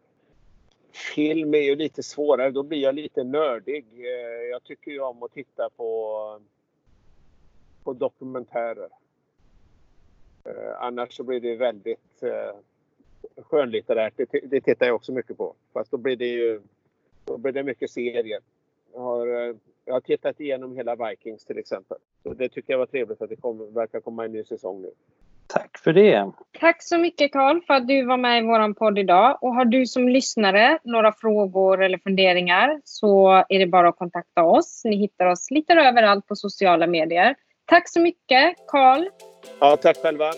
Film 1.14 1.54
är 1.54 1.62
ju 1.62 1.76
lite 1.76 2.02
svårare, 2.02 2.50
då 2.50 2.62
blir 2.62 2.78
jag 2.78 2.94
lite 2.94 3.24
nördig. 3.24 3.86
Eh, 3.96 4.42
jag 4.50 4.64
tycker 4.64 4.90
ju 4.90 5.00
om 5.00 5.22
att 5.22 5.32
titta 5.32 5.70
på, 5.76 6.40
på 7.84 7.92
dokumentärer. 7.92 8.88
Eh, 10.44 10.82
annars 10.82 11.16
så 11.16 11.22
blir 11.22 11.40
det 11.40 11.56
väldigt 11.56 12.22
skönlitterärt. 13.36 14.14
Det, 14.16 14.40
det 14.44 14.60
tittar 14.60 14.86
jag 14.86 14.94
också 14.94 15.12
mycket 15.12 15.36
på. 15.36 15.54
Fast 15.72 15.90
då 15.90 15.96
blir 15.96 16.16
det 16.16 16.26
ju 16.26 16.60
då 17.24 17.38
blir 17.38 17.52
det 17.52 17.62
mycket 17.62 17.90
serier. 17.90 18.40
Jag 18.92 19.00
har, 19.00 19.26
jag 19.84 19.94
har 19.94 20.00
tittat 20.00 20.40
igenom 20.40 20.76
hela 20.76 20.96
Vikings 20.96 21.44
till 21.44 21.58
exempel. 21.58 21.98
Så 22.22 22.34
det 22.34 22.48
tycker 22.48 22.72
jag 22.72 22.78
var 22.78 22.86
trevligt 22.86 23.22
att 23.22 23.28
det 23.28 23.36
kom, 23.36 23.74
verkar 23.74 24.00
komma 24.00 24.24
en 24.24 24.32
ny 24.32 24.44
säsong 24.44 24.82
nu. 24.82 24.90
Tack 25.52 25.78
för 25.78 25.92
det. 25.92 26.32
Tack 26.60 26.82
så 26.82 26.98
mycket 26.98 27.32
Karl 27.32 27.60
för 27.66 27.74
att 27.74 27.88
du 27.88 28.04
var 28.04 28.16
med 28.16 28.38
i 28.38 28.46
vår 28.46 28.74
podd 28.74 28.98
idag. 28.98 29.38
Och 29.40 29.54
har 29.54 29.64
du 29.64 29.86
som 29.86 30.08
lyssnare 30.08 30.78
några 30.84 31.12
frågor 31.12 31.82
eller 31.82 31.98
funderingar 31.98 32.80
så 32.84 33.30
är 33.48 33.58
det 33.58 33.66
bara 33.66 33.88
att 33.88 33.96
kontakta 33.96 34.42
oss. 34.42 34.82
Ni 34.84 34.96
hittar 34.96 35.26
oss 35.26 35.50
lite 35.50 35.72
överallt 35.72 36.26
på 36.26 36.36
sociala 36.36 36.86
medier. 36.86 37.34
Tack 37.66 37.88
så 37.88 38.00
mycket 38.00 38.54
Karl. 38.66 39.08
Ja, 39.60 39.76
tack 39.76 39.96
själva. 39.96 40.32